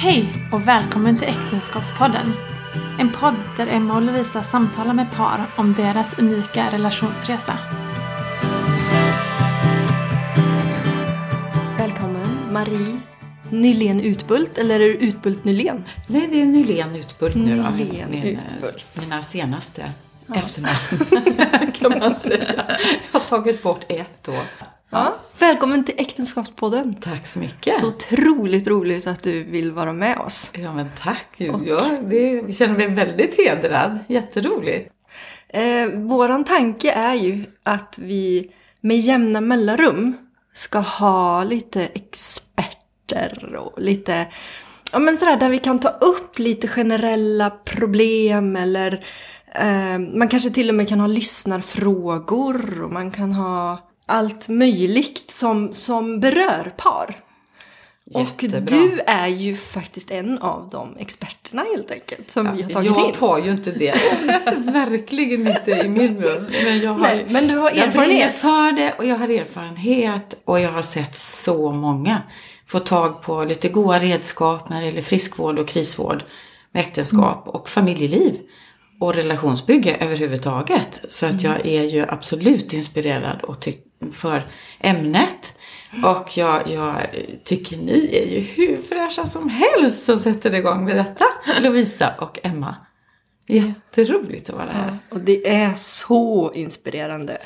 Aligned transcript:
Hej 0.00 0.32
och 0.52 0.68
välkommen 0.68 1.18
till 1.18 1.28
Äktenskapspodden. 1.28 2.32
En 3.00 3.12
podd 3.12 3.34
där 3.56 3.66
Emma 3.66 3.96
och 3.96 4.02
Lovisa 4.02 4.42
samtalar 4.42 4.94
med 4.94 5.12
par 5.12 5.46
om 5.56 5.74
deras 5.74 6.18
unika 6.18 6.70
relationsresa. 6.72 7.58
Välkommen 11.78 12.26
Marie 12.52 13.00
Nylén 13.50 14.00
Utbult, 14.00 14.58
eller 14.58 14.74
är 14.74 14.78
det 14.78 14.86
Utbult 14.86 15.44
Nylén? 15.44 15.84
Nej, 16.06 16.28
det 16.32 16.42
är 16.42 16.46
Nylén 16.46 16.96
Utbult 16.96 17.34
nu 17.34 17.56
då. 17.56 17.70
Nylén 17.70 18.10
Min, 18.10 18.24
Utbult. 18.24 18.94
Mina 19.00 19.22
senaste 19.22 19.92
efternamn 20.34 21.72
kan 21.72 21.98
man 21.98 22.14
säga. 22.14 22.64
Jag 23.12 23.20
har 23.20 23.26
tagit 23.28 23.62
bort 23.62 23.84
ett 23.88 24.24
då. 24.24 24.34
Ja. 24.90 25.14
Välkommen 25.38 25.84
till 25.84 25.94
Äktenskapspodden. 25.98 26.94
Tack 26.94 27.26
så 27.26 27.38
mycket. 27.38 27.78
Så 27.78 27.88
otroligt 27.88 28.66
roligt 28.68 29.06
att 29.06 29.22
du 29.22 29.44
vill 29.44 29.72
vara 29.72 29.92
med 29.92 30.18
oss. 30.18 30.52
Ja, 30.54 30.74
men 30.74 30.90
tack. 30.98 31.26
Ja, 31.36 31.82
det, 32.02 32.32
jag 32.32 32.54
känner 32.54 32.76
mig 32.76 32.88
väldigt 32.88 33.36
hedrad. 33.46 33.98
Jätteroligt. 34.06 34.92
Eh, 35.48 35.86
våran 35.86 36.44
tanke 36.44 36.92
är 36.92 37.14
ju 37.14 37.44
att 37.62 37.98
vi 37.98 38.50
med 38.80 38.98
jämna 38.98 39.40
mellanrum 39.40 40.16
ska 40.52 40.78
ha 40.78 41.44
lite 41.44 41.86
experter 41.86 43.56
och 43.56 43.80
lite 43.80 44.26
Ja 44.92 44.98
men 44.98 45.16
sådär 45.16 45.36
där 45.36 45.48
vi 45.48 45.58
kan 45.58 45.80
ta 45.80 45.88
upp 45.88 46.38
lite 46.38 46.68
generella 46.68 47.50
problem 47.50 48.56
eller 48.56 49.04
eh, 49.54 49.98
man 49.98 50.28
kanske 50.28 50.50
till 50.50 50.68
och 50.68 50.74
med 50.74 50.88
kan 50.88 51.00
ha 51.00 51.06
lyssnarfrågor 51.06 52.82
och 52.82 52.92
man 52.92 53.10
kan 53.10 53.32
ha 53.32 53.87
allt 54.08 54.48
möjligt 54.48 55.30
som, 55.30 55.72
som 55.72 56.20
berör 56.20 56.72
par. 56.76 57.16
Och 58.14 58.42
Jättebra. 58.42 58.60
du 58.78 59.00
är 59.06 59.28
ju 59.28 59.56
faktiskt 59.56 60.10
en 60.10 60.38
av 60.38 60.68
de 60.72 60.96
experterna 60.98 61.62
helt 61.74 61.90
enkelt 61.90 62.30
som 62.30 62.56
vi 62.56 62.62
har 62.62 62.70
tagit 62.70 62.90
jag 62.96 63.06
in. 63.06 63.12
tar 63.14 63.38
ju 63.38 63.50
inte 63.50 63.70
det. 63.70 63.94
Jag 64.46 64.72
verkligen 64.72 65.46
inte 65.48 65.70
i 65.70 65.88
min 65.88 66.14
mun. 66.14 66.46
Men 66.64 66.80
jag 66.80 66.92
har, 66.92 66.98
Nej, 66.98 67.26
men 67.28 67.48
du 67.48 67.56
har 67.56 67.70
Jag 67.70 67.78
erfarenhet. 67.88 68.34
för 68.34 68.72
det 68.72 68.92
och 68.98 69.04
jag 69.04 69.16
har 69.16 69.28
erfarenhet 69.28 70.40
och 70.44 70.60
jag 70.60 70.72
har 70.72 70.82
sett 70.82 71.16
så 71.18 71.72
många 71.72 72.22
få 72.66 72.78
tag 72.78 73.22
på 73.22 73.44
lite 73.44 73.68
goda 73.68 73.98
redskap 74.00 74.68
när 74.68 74.80
det 74.80 74.86
gäller 74.86 75.02
friskvård 75.02 75.58
och 75.58 75.68
krisvård 75.68 76.24
med 76.72 76.80
äktenskap 76.82 77.42
Mm. 77.46 77.54
och 77.56 77.68
familjeliv 77.68 78.38
och 79.00 79.14
relationsbygge 79.14 79.96
överhuvudtaget. 80.00 81.00
Så 81.08 81.26
att 81.26 81.42
jag 81.42 81.66
är 81.66 81.82
ju 81.82 82.04
absolut 82.08 82.72
inspirerad 82.72 83.40
och 83.42 83.60
ty- 83.60 83.76
för 84.12 84.42
ämnet. 84.80 85.54
Och 86.04 86.38
jag, 86.38 86.68
jag 86.68 86.94
tycker 87.44 87.76
ni 87.76 88.10
är 88.12 88.26
ju 88.32 88.40
hur 88.40 88.82
fräscha 88.82 89.26
som 89.26 89.48
helst 89.48 90.04
som 90.04 90.18
sätter 90.18 90.54
igång 90.54 90.84
med 90.84 90.96
detta. 90.96 91.24
Lovisa 91.60 92.14
och 92.18 92.38
Emma. 92.42 92.74
Jätteroligt 93.46 94.50
att 94.50 94.56
vara 94.56 94.70
här. 94.72 94.98
Och 95.08 95.20
det 95.20 95.48
är 95.48 95.74
så 95.74 96.52
inspirerande. 96.54 97.38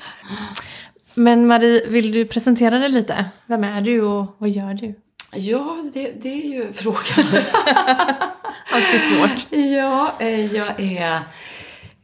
Men 1.15 1.47
Marie, 1.47 1.87
vill 1.89 2.13
du 2.13 2.25
presentera 2.27 2.79
dig 2.79 2.89
lite? 2.89 3.25
Vem 3.47 3.65
är 3.65 3.81
du 3.81 4.03
och 4.03 4.37
vad 4.39 4.51
gör 4.51 4.75
du? 4.75 4.95
Ja, 5.35 5.77
det, 5.93 6.13
det 6.23 6.29
är 6.29 6.49
ju 6.49 6.73
frågan. 6.73 7.43
Alltid 8.73 9.01
svårt. 9.01 9.47
ja, 9.51 10.15
eh, 10.19 10.47
jag 10.47 10.81
är 10.81 11.21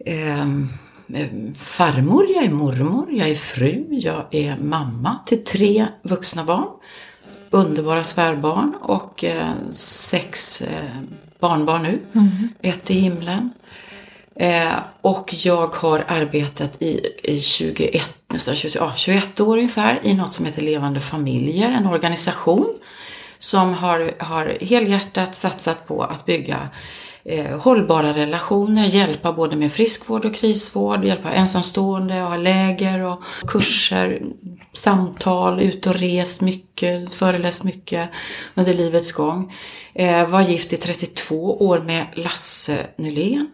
ehm, 0.06 0.68
eh, 1.14 1.26
farmor, 1.54 2.26
jag 2.34 2.44
är 2.44 2.50
mormor, 2.50 3.12
jag 3.12 3.28
är 3.28 3.34
fru, 3.34 3.86
jag 3.90 4.24
är 4.30 4.56
mamma 4.56 5.18
till 5.26 5.44
tre 5.44 5.86
vuxna 6.02 6.44
barn. 6.44 6.68
Underbara 7.50 8.04
svärbarn 8.04 8.74
och 8.74 9.24
eh, 9.24 9.52
sex 9.70 10.62
eh, 10.62 11.00
barnbarn 11.38 11.82
nu. 11.82 11.98
Ett 12.62 12.90
i 12.90 12.94
himlen. 12.94 13.50
Eh, 14.40 14.72
och 15.00 15.34
jag 15.44 15.66
har 15.66 16.04
arbetat 16.08 16.82
i, 16.82 17.00
i 17.22 17.40
21, 17.40 18.16
nästan 18.32 18.54
20, 18.54 18.78
ja, 18.78 18.92
21 18.96 19.40
år 19.40 19.56
ungefär 19.56 20.00
i 20.02 20.14
något 20.14 20.34
som 20.34 20.44
heter 20.44 20.62
Levande 20.62 21.00
familjer, 21.00 21.70
en 21.70 21.86
organisation 21.86 22.74
som 23.38 23.74
har, 23.74 24.10
har 24.18 24.58
helhjärtat 24.60 25.36
satsat 25.36 25.86
på 25.86 26.02
att 26.02 26.26
bygga 26.26 26.68
eh, 27.24 27.58
hållbara 27.58 28.12
relationer, 28.12 28.86
hjälpa 28.86 29.32
både 29.32 29.56
med 29.56 29.72
friskvård 29.72 30.24
och 30.24 30.34
krisvård, 30.34 31.04
hjälpa 31.04 31.30
ensamstående 31.30 32.22
och 32.22 32.28
ha 32.28 32.36
läger 32.36 33.00
och 33.00 33.22
kurser, 33.46 34.22
samtal, 34.72 35.60
ut 35.60 35.86
och 35.86 35.94
rest 35.94 36.40
mycket, 36.40 37.14
föreläst 37.14 37.64
mycket 37.64 38.10
under 38.54 38.74
livets 38.74 39.12
gång. 39.12 39.54
Eh, 39.94 40.28
var 40.28 40.40
gift 40.40 40.72
i 40.72 40.76
32 40.76 41.66
år 41.66 41.78
med 41.78 42.06
Lasse 42.14 42.78
Nylén, 42.96 43.50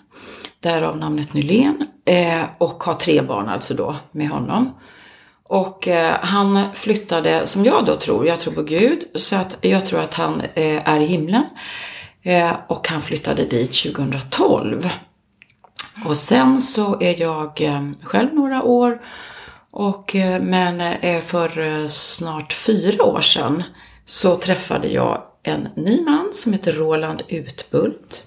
därav 0.60 0.98
namnet 0.98 1.34
Nylén, 1.34 1.86
eh, 2.04 2.42
och 2.58 2.84
har 2.84 2.94
tre 2.94 3.22
barn 3.22 3.48
alltså 3.48 3.74
då 3.74 3.96
med 4.12 4.28
honom. 4.28 4.74
Och 5.54 5.88
eh, 5.88 6.16
han 6.20 6.64
flyttade, 6.72 7.46
som 7.46 7.64
jag 7.64 7.84
då 7.84 7.94
tror, 7.94 8.26
jag 8.26 8.38
tror 8.38 8.54
på 8.54 8.62
Gud, 8.62 9.04
så 9.14 9.36
att 9.36 9.56
jag 9.60 9.84
tror 9.84 10.00
att 10.00 10.14
han 10.14 10.40
eh, 10.54 10.88
är 10.88 11.00
i 11.00 11.06
himlen. 11.06 11.44
Eh, 12.22 12.52
och 12.66 12.88
han 12.88 13.02
flyttade 13.02 13.44
dit 13.44 13.72
2012. 13.82 14.90
Och 16.04 16.16
sen 16.16 16.60
så 16.60 17.00
är 17.00 17.20
jag 17.20 17.60
eh, 17.60 17.90
själv 18.02 18.34
några 18.34 18.62
år. 18.62 19.00
Och, 19.70 20.16
eh, 20.16 20.42
men 20.42 20.80
eh, 20.80 21.20
för 21.20 21.86
snart 21.88 22.52
fyra 22.52 23.04
år 23.04 23.20
sedan 23.20 23.62
så 24.04 24.36
träffade 24.36 24.88
jag 24.88 25.22
en 25.42 25.68
ny 25.76 26.04
man 26.04 26.30
som 26.32 26.52
heter 26.52 26.72
Roland 26.72 27.22
Utbult. 27.28 28.24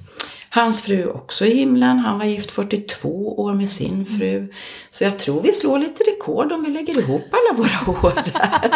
Hans 0.58 0.82
fru 0.82 1.10
också 1.10 1.46
i 1.46 1.56
himlen. 1.58 2.00
Han 2.00 2.20
var 2.20 2.26
gift 2.26 2.52
42 2.52 3.40
år 3.42 3.54
med 3.54 3.70
sin 3.70 4.06
fru. 4.06 4.54
Så 4.90 5.04
jag 5.04 5.20
tror 5.20 5.42
vi 5.42 5.54
slår 5.54 5.80
lite 5.80 6.04
rekord 6.04 6.52
om 6.52 6.64
vi 6.64 6.72
lägger 6.72 7.00
ihop 7.00 7.26
alla 7.32 7.58
våra 7.58 7.92
år 8.08 8.14
där. 8.16 8.70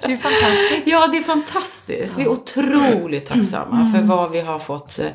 Det 0.00 0.12
är 0.12 0.16
fantastiskt. 0.16 0.82
Ja, 0.86 1.06
det 1.06 1.18
är 1.18 1.22
fantastiskt. 1.22 2.18
Vi 2.18 2.22
är 2.22 2.28
otroligt 2.28 3.26
tacksamma 3.26 3.92
för 3.94 4.02
vad 4.02 4.30
vi 4.32 4.40
har 4.40 4.58
fått 4.58 4.98
eh, 4.98 5.06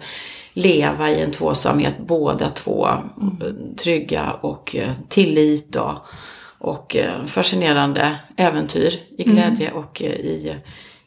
leva 0.54 1.10
i 1.10 1.22
en 1.22 1.32
tvåsamhet, 1.32 1.96
båda 2.00 2.50
två. 2.50 2.88
eh, 2.88 3.76
Trygga 3.84 4.32
och 4.42 4.76
eh, 4.76 4.92
tillit 5.10 5.76
och, 5.76 5.98
och 6.60 6.96
eh, 6.96 7.26
fascinerande 7.26 8.16
äventyr 8.38 8.94
i 9.18 9.24
glädje 9.24 9.72
och 9.72 10.02
i 10.02 10.56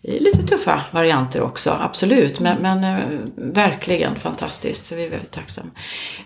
Eh, 0.02 0.20
lite 0.20 0.42
tuffa 0.42 0.82
varianter 0.92 1.42
också, 1.42 1.70
absolut. 1.80 2.40
Men, 2.40 2.62
men 2.62 2.84
eh, 2.84 3.04
verkligen 3.36 4.16
fantastiskt, 4.16 4.84
så 4.84 4.94
vi 4.94 5.04
är 5.04 5.10
väldigt 5.10 5.30
tacksamma. 5.30 5.70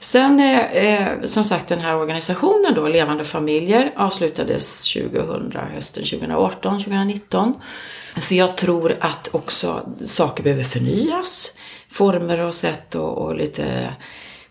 Sen, 0.01 0.41
eh, 0.41 0.73
eh 0.73 1.09
som 1.25 1.45
sagt, 1.45 1.69
den 1.69 1.81
här 1.81 1.97
organisationen 1.97 2.75
då, 2.75 2.89
Levande 2.89 3.25
familjer, 3.25 3.93
avslutades 3.97 4.93
2000, 4.93 5.53
hösten 5.75 6.05
2018, 6.05 6.79
2019. 6.79 7.55
För 8.21 8.35
jag 8.35 8.57
tror 8.57 8.95
att 9.01 9.29
också 9.33 9.89
saker 10.05 10.43
behöver 10.43 10.65
förnyas. 10.65 11.59
Former 11.89 12.41
och 12.41 12.55
sätt 12.55 12.95
och, 12.95 13.19
och 13.19 13.37
lite 13.37 13.95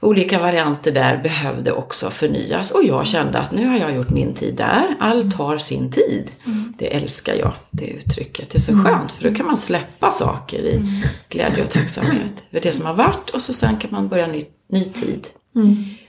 olika 0.03 0.40
varianter 0.40 0.91
där 0.91 1.18
behövde 1.18 1.72
också 1.72 2.09
förnyas. 2.09 2.72
Och 2.72 2.84
jag 2.84 3.08
kände 3.08 3.40
att 3.40 3.52
nu 3.52 3.68
har 3.68 3.78
jag 3.78 3.96
gjort 3.96 4.09
min 4.09 4.34
tid 4.34 4.56
där. 4.56 4.96
Allt 5.00 5.34
har 5.34 5.58
sin 5.58 5.91
tid. 5.91 6.31
Det 6.78 6.96
älskar 6.96 7.34
jag, 7.34 7.53
det 7.72 7.88
uttrycket. 7.88 8.50
Det 8.50 8.58
är 8.58 8.59
så 8.59 8.74
skönt 8.74 9.12
för 9.12 9.30
då 9.30 9.36
kan 9.36 9.46
man 9.46 9.58
släppa 9.58 10.12
saker 10.12 10.59
i 10.59 11.03
glädje 11.30 11.63
och 11.63 11.69
tacksamhet 11.69 12.44
för 12.52 12.59
det 12.59 12.72
som 12.72 12.86
har 12.86 12.94
varit 12.94 13.30
och 13.30 13.42
så 13.42 13.53
sen 13.53 13.78
kan 13.78 13.92
man 13.92 14.08
börja 14.08 14.28
ny, 14.28 14.42
ny 14.69 14.86
tid. 14.86 15.28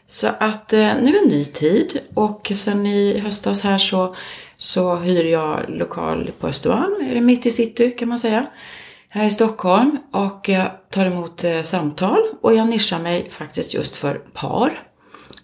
Så 0.06 0.26
att 0.40 0.72
eh, 0.72 0.78
nu 0.78 1.16
är 1.16 1.28
ny 1.28 1.44
tid 1.44 2.00
och 2.14 2.52
sen 2.54 2.86
i 2.86 3.18
höstas 3.18 3.60
här 3.62 3.78
så, 3.78 4.16
så 4.56 4.96
hyr 4.96 5.24
jag 5.24 5.64
lokal 5.68 6.30
på 6.40 6.48
Östermalm, 6.48 7.26
mitt 7.26 7.46
i 7.46 7.50
city 7.50 7.90
kan 7.90 8.08
man 8.08 8.18
säga, 8.18 8.46
här 9.14 9.24
i 9.24 9.30
Stockholm 9.30 9.98
och 10.12 10.50
tar 10.90 11.06
emot 11.06 11.44
eh, 11.44 11.62
samtal 11.62 12.18
och 12.40 12.54
jag 12.54 12.68
nischar 12.68 12.98
mig 12.98 13.30
faktiskt 13.30 13.74
just 13.74 13.96
för 13.96 14.14
par. 14.14 14.88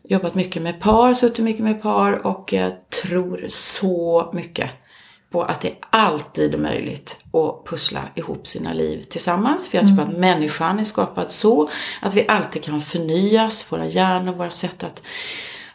Jobbat 0.04 0.34
mycket 0.34 0.62
med 0.62 0.80
par, 0.80 1.14
suttit 1.14 1.44
mycket 1.44 1.64
med 1.64 1.82
par 1.82 2.26
och 2.26 2.52
jag 2.52 2.72
tror 3.02 3.44
så 3.48 4.30
mycket 4.32 4.70
på 5.30 5.42
att 5.42 5.60
det 5.60 5.72
alltid 5.90 6.54
är 6.54 6.58
möjligt 6.58 7.24
att 7.32 7.66
pussla 7.70 8.00
ihop 8.14 8.46
sina 8.46 8.72
liv 8.72 9.02
tillsammans. 9.02 9.68
För 9.68 9.78
jag 9.78 9.86
tror 9.86 10.00
att 10.00 10.16
människan 10.16 10.78
är 10.78 10.84
skapad 10.84 11.30
så 11.30 11.70
att 12.02 12.14
vi 12.14 12.28
alltid 12.28 12.62
kan 12.62 12.80
förnyas, 12.80 13.72
våra 13.72 13.86
hjärnor, 13.86 14.32
våra 14.32 14.50
sätt 14.50 14.82
att, 14.82 15.02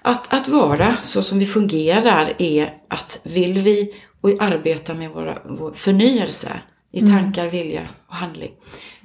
att, 0.02 0.34
att 0.34 0.48
vara 0.48 0.96
så 1.02 1.24
som 1.24 1.40
vi 1.40 1.46
fungerar 1.46 2.34
är 2.38 2.74
att 2.88 3.20
vill 3.24 3.54
vi 3.54 3.94
och 4.22 4.30
arbeta 4.40 4.94
med 4.94 5.10
våra, 5.10 5.38
vår 5.46 5.72
förnyelse 5.72 6.60
i 6.96 7.08
tankar, 7.08 7.48
vilja 7.48 7.88
och 8.08 8.16
handling 8.16 8.52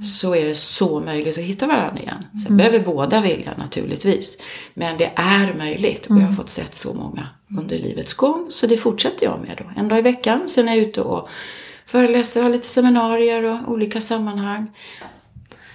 så 0.03 0.35
är 0.35 0.45
det 0.45 0.55
så 0.55 1.01
möjligt 1.01 1.39
att 1.39 1.45
hitta 1.45 1.67
varandra 1.67 2.03
igen. 2.03 2.25
Sen 2.45 2.57
behöver 2.57 2.81
båda 2.81 3.21
vilja 3.21 3.57
naturligtvis. 3.57 4.39
Men 4.75 4.99
det 4.99 5.13
är 5.17 5.55
möjligt 5.55 6.07
och 6.07 6.17
jag 6.17 6.27
har 6.27 6.33
fått 6.33 6.51
sett 6.51 6.75
så 6.75 6.95
många 6.95 7.29
under 7.59 7.79
livets 7.79 8.15
gång. 8.15 8.47
Så 8.51 8.67
det 8.67 8.77
fortsätter 8.77 9.27
jag 9.27 9.41
med 9.41 9.57
då. 9.59 9.81
En 9.81 9.89
dag 9.89 9.99
i 9.99 10.03
veckan. 10.03 10.49
Sen 10.49 10.69
är 10.69 10.75
jag 10.75 10.83
ute 10.83 11.01
och 11.01 11.29
föreläser, 11.87 12.43
har 12.43 12.51
lite 12.51 12.69
seminarier 12.69 13.43
och 13.43 13.73
olika 13.73 14.01
sammanhang. 14.01 14.71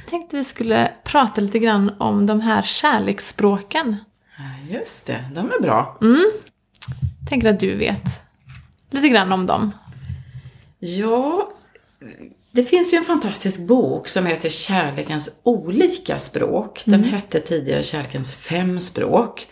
tänkte 0.10 0.38
vi 0.38 0.44
skulle 0.44 0.92
prata 1.04 1.42
lite 1.42 1.60
grann 1.60 1.92
om 1.98 2.26
de 2.26 2.42
här 2.42 2.62
kärleksspråken. 2.62 3.96
Ja, 4.38 4.76
just 4.78 5.06
det. 5.06 5.26
De 5.36 5.52
är 5.52 5.62
bra. 5.62 6.00
Tänker 7.30 7.50
att 7.50 7.60
du 7.60 7.76
vet 7.76 8.24
lite 8.92 9.10
grann 9.10 9.34
om 9.34 9.46
dem. 9.46 9.72
Ja, 10.80 11.50
det 12.52 12.64
finns 12.64 12.94
ju 12.94 12.98
en 12.98 13.04
fantastisk 13.04 13.60
bok 13.60 14.08
som 14.08 14.26
heter 14.26 14.50
Kärlekens 14.50 15.30
olika 15.44 16.20
språk. 16.20 16.82
Den 16.86 17.04
hette 17.04 17.40
tidigare 17.40 17.84
Kärlekens 17.84 18.36
fem 18.36 18.80
språk. 18.80 19.48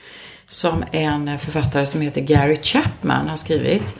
Som 0.47 0.83
en 0.91 1.39
författare 1.39 1.85
som 1.85 2.01
heter 2.01 2.21
Gary 2.21 2.57
Chapman 2.61 3.29
har 3.29 3.37
skrivit. 3.37 3.95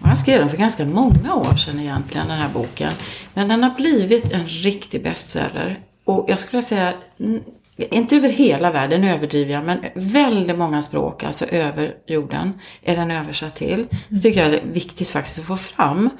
Och 0.00 0.06
han 0.06 0.16
skrev 0.16 0.40
den 0.40 0.48
för 0.48 0.56
ganska 0.56 0.84
många 0.84 1.34
år 1.34 1.56
sedan 1.56 1.80
egentligen, 1.80 2.28
den 2.28 2.38
här 2.38 2.48
boken. 2.48 2.92
Men 3.34 3.48
den 3.48 3.62
har 3.62 3.70
blivit 3.70 4.32
en 4.32 4.46
riktig 4.46 5.02
bestseller. 5.02 5.80
Och 6.04 6.26
jag 6.28 6.38
skulle 6.38 6.62
säga, 6.62 6.92
mm, 7.20 7.42
inte 7.78 8.16
över 8.16 8.28
hela 8.28 8.70
världen 8.70 9.04
överdriver 9.04 9.52
jag, 9.52 9.64
men 9.64 9.78
väldigt 9.94 10.58
många 10.58 10.82
språk, 10.82 11.24
alltså 11.24 11.44
över 11.44 11.94
jorden, 12.06 12.52
är 12.82 12.96
den 12.96 13.10
översatt 13.10 13.56
till. 13.56 13.86
Det 14.08 14.18
tycker 14.18 14.42
jag 14.42 14.54
är 14.54 14.62
viktigt 14.72 15.10
faktiskt 15.10 15.38
att 15.38 15.44
få 15.44 15.56
fram. 15.56 16.10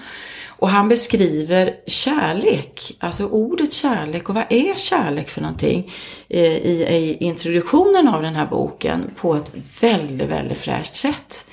Och 0.58 0.70
han 0.70 0.88
beskriver 0.88 1.75
kärlek, 1.87 2.96
alltså 2.99 3.26
ordet 3.26 3.72
kärlek 3.72 4.28
och 4.28 4.34
vad 4.34 4.44
är 4.49 4.75
kärlek 4.76 5.28
för 5.28 5.40
någonting 5.40 5.93
eh, 6.28 6.56
i, 6.56 6.87
i 6.90 7.25
introduktionen 7.25 8.08
av 8.08 8.22
den 8.22 8.34
här 8.34 8.46
boken 8.46 9.10
på 9.16 9.34
ett 9.34 9.52
väldigt, 9.81 10.28
väldigt 10.28 10.58
fräscht 10.58 10.96
sätt. 10.96 11.44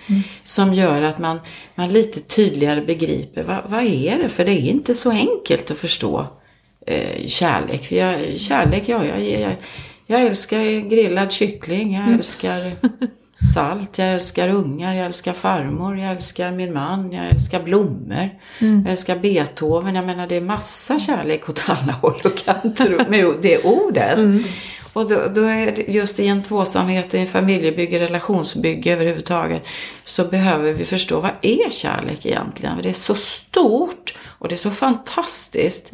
Som 0.43 0.73
gör 0.73 1.01
att 1.01 1.19
man, 1.19 1.39
man 1.75 1.93
lite 1.93 2.19
tydligare 2.19 2.81
begriper 2.81 3.43
vad, 3.43 3.61
vad 3.67 3.83
är 3.83 4.17
det? 4.17 4.29
För 4.29 4.45
det 4.45 4.51
är 4.51 4.69
inte 4.69 4.93
så 4.93 5.11
enkelt 5.11 5.71
att 5.71 5.77
förstå 5.77 6.25
eh, 6.87 7.27
kärlek. 7.27 7.83
För 7.85 7.95
jag, 7.95 8.39
kärlek, 8.39 8.83
ja, 8.89 9.05
jag, 9.05 9.41
jag, 9.41 9.55
jag 10.07 10.21
älskar 10.21 10.89
grillad 10.89 11.31
kyckling, 11.31 11.95
jag 11.95 12.13
älskar 12.13 12.71
salt, 13.53 13.97
jag 13.97 14.13
älskar 14.13 14.49
ungar, 14.49 14.93
jag 14.93 15.05
älskar 15.05 15.33
farmor, 15.33 15.97
jag 15.97 16.11
älskar 16.11 16.51
min 16.51 16.73
man, 16.73 17.11
jag 17.11 17.25
älskar 17.25 17.63
blommor, 17.63 18.29
jag 18.59 18.87
älskar 18.91 19.19
Beethoven. 19.19 19.95
Jag 19.95 20.05
menar 20.05 20.27
det 20.27 20.35
är 20.35 20.41
massa 20.41 20.99
kärlek 20.99 21.49
åt 21.49 21.63
alla 21.67 21.91
håll 21.91 22.21
och 22.23 22.37
kanter 22.37 23.05
med 23.09 23.25
det 23.41 23.63
ordet. 23.63 24.19
Och 24.95 25.09
då, 25.09 25.27
då 25.36 25.42
är 25.42 25.71
det 25.75 25.81
just 25.88 26.19
i 26.19 26.27
en 26.27 26.44
tvåsamhet, 26.44 27.13
i 27.13 27.18
en 27.18 27.27
familjebygge, 27.27 28.00
relationsbygge 28.00 28.94
överhuvudtaget, 28.94 29.63
så 30.03 30.24
behöver 30.24 30.74
vi 30.74 30.86
förstå 30.86 31.19
vad 31.19 31.31
är 31.42 31.69
kärlek 31.69 32.25
egentligen? 32.25 32.80
Det 32.83 32.89
är 32.89 32.94
så 32.94 33.15
stort 33.15 34.18
och 34.24 34.47
det 34.47 34.56
är 34.56 34.57
så 34.57 34.71
fantastiskt. 34.71 35.92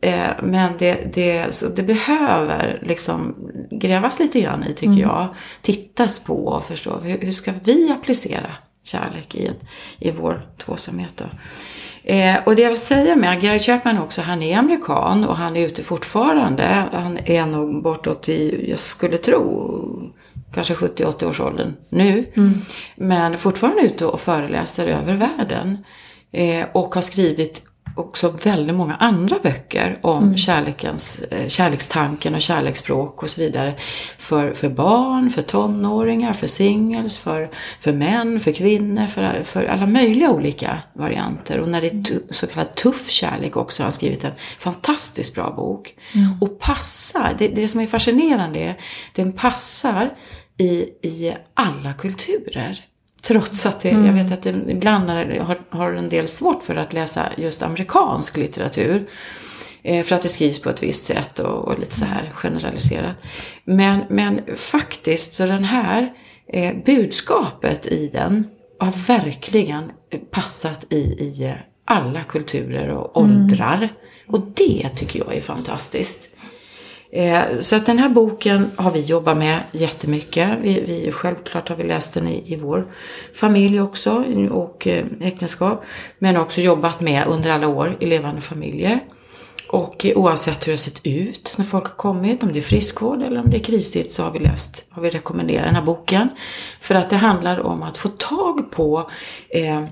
Eh, 0.00 0.28
men 0.42 0.72
det, 0.78 1.14
det, 1.14 1.54
så 1.54 1.68
det 1.68 1.82
behöver 1.82 2.82
liksom 2.82 3.34
grävas 3.70 4.18
lite 4.18 4.40
grann 4.40 4.64
i 4.64 4.74
tycker 4.74 5.00
jag. 5.00 5.28
Tittas 5.62 6.24
på 6.24 6.46
och 6.46 6.64
förstå 6.64 6.98
hur, 6.98 7.18
hur 7.20 7.32
ska 7.32 7.52
vi 7.64 7.90
applicera 7.90 8.50
kärlek 8.84 9.34
i, 9.34 9.50
i 9.98 10.10
vår 10.10 10.46
tvåsamhet 10.58 11.16
då. 11.16 11.24
Eh, 12.06 12.36
och 12.44 12.56
det 12.56 12.62
jag 12.62 12.68
vill 12.68 12.80
säga 12.80 13.16
med 13.16 13.40
Gary 13.40 13.58
Chapman 13.58 13.98
också, 13.98 14.22
han 14.22 14.42
är 14.42 14.58
amerikan 14.58 15.24
och 15.24 15.36
han 15.36 15.56
är 15.56 15.66
ute 15.66 15.82
fortfarande. 15.82 16.64
Han 16.92 17.18
är 17.24 17.46
nog 17.46 17.82
bortåt 17.82 18.28
i, 18.28 18.70
jag 18.70 18.78
skulle 18.78 19.18
tro, 19.18 20.12
kanske 20.54 20.74
70-80 20.74 21.28
års 21.28 21.40
åldern 21.40 21.74
nu. 21.88 22.26
Men 22.96 23.38
fortfarande 23.38 23.82
ute 23.82 24.06
och 24.06 24.20
föreläser 24.20 24.86
över 24.86 25.14
världen. 25.14 25.78
Eh, 26.32 26.66
och 26.72 26.94
har 26.94 27.02
skrivit 27.02 27.65
också 27.96 28.28
väldigt 28.44 28.76
många 28.76 28.94
andra 28.94 29.38
böcker 29.42 29.98
om 30.02 30.36
kärlekens, 30.36 31.22
eh, 31.22 31.48
kärlekstanken 31.48 32.34
och 32.34 32.40
kärleksspråk 32.40 33.22
och 33.22 33.30
så 33.30 33.40
vidare. 33.40 33.74
För, 34.18 34.52
för 34.52 34.68
barn, 34.68 35.30
för 35.30 35.42
tonåringar, 35.42 36.32
för 36.32 36.46
singles, 36.46 37.18
för, 37.18 37.50
för 37.80 37.92
män, 37.92 38.40
för 38.40 38.52
kvinnor, 38.52 39.06
för, 39.06 39.42
för 39.42 39.64
alla 39.64 39.86
möjliga 39.86 40.30
olika 40.30 40.78
varianter. 40.92 41.60
Och 41.60 41.68
när 41.68 41.80
det 41.80 41.86
är 41.86 42.02
tu, 42.02 42.22
så 42.30 42.46
kallad 42.46 42.74
tuff 42.74 43.10
kärlek 43.10 43.56
också 43.56 43.82
har 43.82 43.84
han 43.84 43.92
skrivit 43.92 44.24
en 44.24 44.32
fantastiskt 44.58 45.34
bra 45.34 45.50
bok. 45.56 45.94
Och 46.40 46.58
passar, 46.58 47.34
det, 47.38 47.48
det 47.48 47.68
som 47.68 47.80
är 47.80 47.86
fascinerande 47.86 48.58
är 48.58 48.80
den 49.14 49.32
passar 49.32 50.16
i, 50.58 50.68
i 51.02 51.34
alla 51.54 51.92
kulturer. 51.92 52.84
Trots 53.26 53.66
att 53.66 53.80
det, 53.80 53.88
jag 53.88 54.12
vet 54.12 54.32
att 54.32 54.42
det, 54.42 54.54
ibland 54.68 55.10
har, 55.10 55.58
har 55.70 55.92
en 55.92 56.08
del 56.08 56.28
svårt 56.28 56.62
för 56.62 56.76
att 56.76 56.92
läsa 56.92 57.28
just 57.36 57.62
amerikansk 57.62 58.36
litteratur. 58.36 59.10
Eh, 59.82 60.04
för 60.04 60.16
att 60.16 60.22
det 60.22 60.28
skrivs 60.28 60.62
på 60.62 60.70
ett 60.70 60.82
visst 60.82 61.04
sätt 61.04 61.38
och, 61.38 61.68
och 61.68 61.78
lite 61.78 61.94
så 61.94 62.04
här 62.04 62.30
generaliserat. 62.34 63.16
Men, 63.64 64.00
men 64.08 64.40
faktiskt 64.56 65.34
så 65.34 65.46
den 65.46 65.64
här 65.64 66.12
eh, 66.52 66.76
budskapet 66.86 67.86
i 67.86 68.10
den 68.12 68.48
har 68.78 69.06
verkligen 69.06 69.92
passat 70.30 70.92
i, 70.92 70.96
i 70.96 71.54
alla 71.84 72.24
kulturer 72.24 72.88
och 72.88 73.16
åldrar. 73.16 73.88
Och 74.28 74.40
det 74.40 74.88
tycker 74.88 75.18
jag 75.18 75.34
är 75.34 75.40
fantastiskt. 75.40 76.35
Eh, 77.16 77.60
så 77.60 77.76
att 77.76 77.86
den 77.86 77.98
här 77.98 78.08
boken 78.08 78.70
har 78.76 78.90
vi 78.90 79.00
jobbat 79.00 79.36
med 79.36 79.60
jättemycket. 79.72 80.48
Vi, 80.62 80.80
vi, 80.80 81.12
självklart 81.12 81.68
har 81.68 81.76
vi 81.76 81.84
läst 81.84 82.14
den 82.14 82.28
i, 82.28 82.52
i 82.52 82.56
vår 82.56 82.86
familj 83.34 83.80
också 83.80 84.24
och 84.50 84.86
eh, 84.86 85.04
äktenskap. 85.20 85.84
Men 86.18 86.36
också 86.36 86.60
jobbat 86.60 87.00
med 87.00 87.26
under 87.26 87.50
alla 87.50 87.68
år 87.68 87.96
i 88.00 88.06
levande 88.06 88.40
familjer. 88.40 89.00
Och 89.68 90.06
eh, 90.06 90.16
oavsett 90.16 90.66
hur 90.66 90.72
det 90.72 90.72
har 90.72 90.76
sett 90.76 91.06
ut 91.06 91.54
när 91.58 91.64
folk 91.64 91.84
har 91.84 91.96
kommit, 91.96 92.42
om 92.42 92.52
det 92.52 92.58
är 92.58 92.62
friskvård 92.62 93.22
eller 93.22 93.40
om 93.40 93.50
det 93.50 93.56
är 93.56 93.64
krisigt 93.64 94.12
så 94.12 94.22
har 94.22 94.30
vi 94.30 94.38
läst, 94.38 94.86
har 94.90 95.02
vi 95.02 95.10
rekommenderat 95.10 95.64
den 95.64 95.74
här 95.74 95.84
boken. 95.84 96.28
För 96.80 96.94
att 96.94 97.10
det 97.10 97.16
handlar 97.16 97.60
om 97.60 97.82
att 97.82 97.98
få 97.98 98.08
tag 98.08 98.70
på 98.70 99.10
eh, 99.48 99.84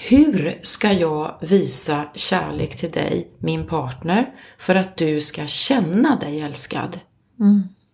hur 0.00 0.58
ska 0.62 0.92
jag 0.92 1.38
visa 1.40 2.04
kärlek 2.14 2.76
till 2.76 2.90
dig, 2.90 3.30
min 3.38 3.66
partner, 3.66 4.26
för 4.58 4.74
att 4.74 4.96
du 4.96 5.20
ska 5.20 5.46
känna 5.46 6.16
dig 6.16 6.40
älskad? 6.40 6.98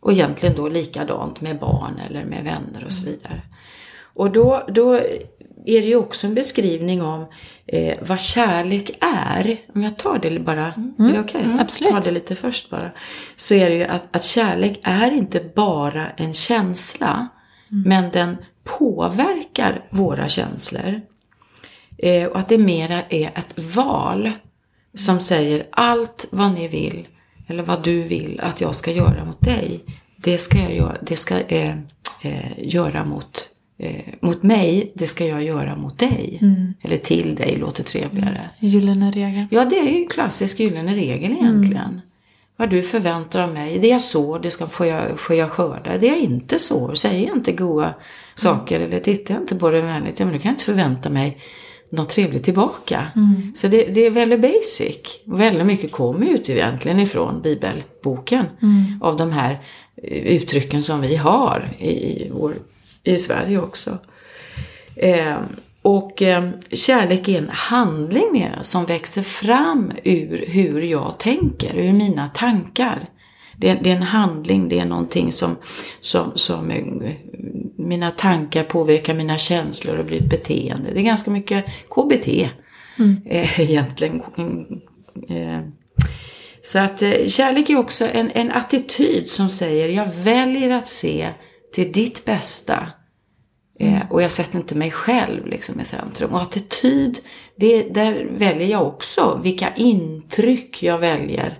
Och 0.00 0.12
egentligen 0.12 0.56
då 0.56 0.68
likadant 0.68 1.40
med 1.40 1.58
barn 1.58 2.00
eller 2.08 2.24
med 2.24 2.44
vänner 2.44 2.84
och 2.84 2.92
så 2.92 3.04
vidare. 3.04 3.42
Och 4.14 4.30
då, 4.30 4.66
då 4.68 4.94
är 5.64 5.80
det 5.80 5.86
ju 5.86 5.96
också 5.96 6.26
en 6.26 6.34
beskrivning 6.34 7.02
om 7.02 7.26
eh, 7.66 7.94
vad 8.00 8.20
kärlek 8.20 8.90
är. 9.00 9.60
Om 9.74 9.82
jag 9.82 9.96
tar 9.96 10.18
det 10.18 10.38
bara, 10.38 10.66
är 10.98 11.12
det 11.12 11.20
okej? 11.20 11.46
absolut. 11.60 11.90
Ta 11.90 12.00
det 12.00 12.10
lite 12.10 12.34
först 12.34 12.70
bara. 12.70 12.90
Så 13.37 13.54
är 13.54 13.70
det 13.70 13.76
ju 13.76 13.84
att, 13.84 14.16
att 14.16 14.25
kärlek 14.25 14.80
är 14.82 15.11
inte 15.11 15.40
bara 15.54 16.11
en 16.11 16.32
känsla, 16.32 17.28
men 17.68 18.11
den 18.11 18.37
påverkar 18.64 19.84
våra 19.90 20.28
känslor. 20.28 21.00
Eh, 22.04 22.26
och 22.26 22.38
att 22.38 22.49
det 22.49 22.58
mera 22.58 23.02
är 23.08 23.30
ett 23.34 23.75
val 23.75 24.30
som 24.94 25.20
säger 25.20 25.66
allt 25.70 26.26
vad 26.30 26.54
ni 26.54 26.68
vill 26.68 27.08
eller 27.46 27.62
vad 27.62 27.84
du 27.84 28.02
vill 28.02 28.40
att 28.42 28.61
jag 28.61 28.75
ska 28.75 28.90
göra 28.90 29.25
mot 29.25 29.40
dig. 29.40 29.80
Det 30.16 30.38
ska 30.38 30.58
jag 30.58 30.75
göra, 30.75 30.96
det 31.00 31.16
ska, 31.16 31.40
eh, 31.40 31.75
eh, 32.23 32.58
göra 32.58 33.04
mot, 33.04 33.49
eh, 33.78 34.14
mot 34.20 34.42
mig, 34.42 34.92
det 34.94 35.06
ska 35.06 35.26
jag 35.26 35.42
göra 35.42 35.76
mot 35.76 35.99
dig. 35.99 36.40
Eller 36.82 36.96
till 36.96 37.34
dig 37.34 37.56
låter 37.56 37.82
trevligare. 37.82 38.50
Gyllene 38.58 39.11
regel. 39.11 39.46
Ja, 39.50 39.64
det 39.64 39.78
är 39.78 39.99
ju 39.99 40.06
klassisk 40.06 40.61
gyllene 40.61 40.94
regel 40.94 41.32
egentligen. 41.32 42.00
Vad 42.56 42.70
du 42.70 42.82
förväntar 42.82 43.40
av 43.40 43.52
mig. 43.52 43.78
Det 43.78 43.88
jag 43.88 44.02
sår, 44.02 44.38
det 44.38 44.50
ska, 44.50 44.66
får, 44.66 44.87
jag, 44.87 45.20
får 45.20 45.37
jag 45.37 45.50
skörda. 45.50 45.99
Det 46.00 46.06
jag 46.06 46.18
inte 46.18 46.58
sår, 46.58 46.94
säger 46.94 47.26
jag 47.26 47.37
inte 47.37 47.52
goda 47.52 47.94
saker 48.34 48.80
eller 48.80 49.00
tittar 49.00 49.34
jag 49.34 49.42
inte 49.42 49.56
på 49.56 49.70
det 49.70 49.80
vänligt, 49.80 50.20
ja 50.20 50.26
men 50.26 50.34
då 50.34 50.40
kan 50.40 50.49
jag 50.49 50.54
inte 50.54 50.64
förvänta 50.64 51.11
mig 51.11 51.38
något 51.96 52.08
trevligt 52.08 52.44
tillbaka. 52.44 53.06
Så 53.54 53.68
det, 53.68 53.84
det 53.84 54.06
är 54.06 54.10
väldigt 54.10 54.40
basic. 54.40 55.20
Väldigt 55.24 55.66
mycket 55.66 55.92
kommer 55.92 56.26
ju 56.26 56.38
egentligen 56.46 57.00
ifrån 57.00 57.42
bibelboken. 57.42 58.46
Av 59.00 59.16
de 59.16 59.32
här 59.32 59.58
eh, 60.02 60.36
uttrycken 60.36 60.82
som 60.82 61.00
vi 61.00 61.16
har 61.16 61.76
i, 61.78 62.28
vår, 62.32 62.54
i 63.02 63.18
Sverige 63.18 63.58
också. 63.58 63.98
Eh, 64.96 65.36
och 65.82 66.22
eh, 66.22 66.50
kärlek 66.70 67.28
är 67.28 67.38
en 67.38 67.48
handling 67.48 68.32
mera 68.32 68.62
som 68.62 68.86
växer 68.86 69.22
fram 69.22 69.92
ur 70.04 70.44
hur 70.48 70.82
jag 70.82 71.18
tänker, 71.18 71.76
ur 71.76 71.92
mina 71.92 72.28
tankar. 72.28 73.08
Det 73.64 73.71
är, 73.71 73.80
det 73.83 73.90
är 73.90 73.97
en 73.97 74.02
handling, 74.02 74.68
det 74.68 74.78
är 74.78 74.85
någonting 74.85 75.33
som, 75.33 75.56
som, 76.00 76.33
som 76.35 76.73
mina 77.76 78.11
tankar 78.11 78.64
påverkar 78.64 79.14
mina 79.14 79.38
känslor 79.38 79.99
och 79.99 80.04
blir 80.04 80.23
ett 80.23 80.30
beteende. 80.30 80.90
Det 80.94 81.00
är 81.00 81.04
ganska 81.04 81.30
mycket 81.30 81.64
KBT 81.90 82.28
eh, 83.26 83.61
egentligen. 83.61 84.23
Eh, 85.28 85.61
så 86.62 86.78
att 86.78 87.02
eh, 87.02 87.26
kärlek 87.26 87.71
är 87.71 87.76
också 87.78 88.09
en, 88.12 88.30
en 88.35 88.50
attityd 88.50 89.28
som 89.28 89.50
säger 89.50 89.88
jag 89.88 90.06
väljer 90.06 90.71
att 90.71 90.88
se 90.88 91.30
till 91.75 91.92
ditt 91.92 92.25
bästa. 92.25 92.87
Eh, 93.80 94.00
och 94.11 94.23
jag 94.23 94.30
sätter 94.30 94.59
inte 94.59 94.75
mig 94.75 94.90
själv 94.90 95.47
liksom 95.47 95.80
i 95.80 95.85
centrum. 95.85 96.30
Och 96.30 96.42
attityd, 96.42 97.18
det, 97.56 97.83
där 97.83 98.26
väljer 98.30 98.68
jag 98.68 98.87
också 98.87 99.40
vilka 99.42 99.75
intryck 99.76 100.83
jag 100.83 100.99
väljer 100.99 101.59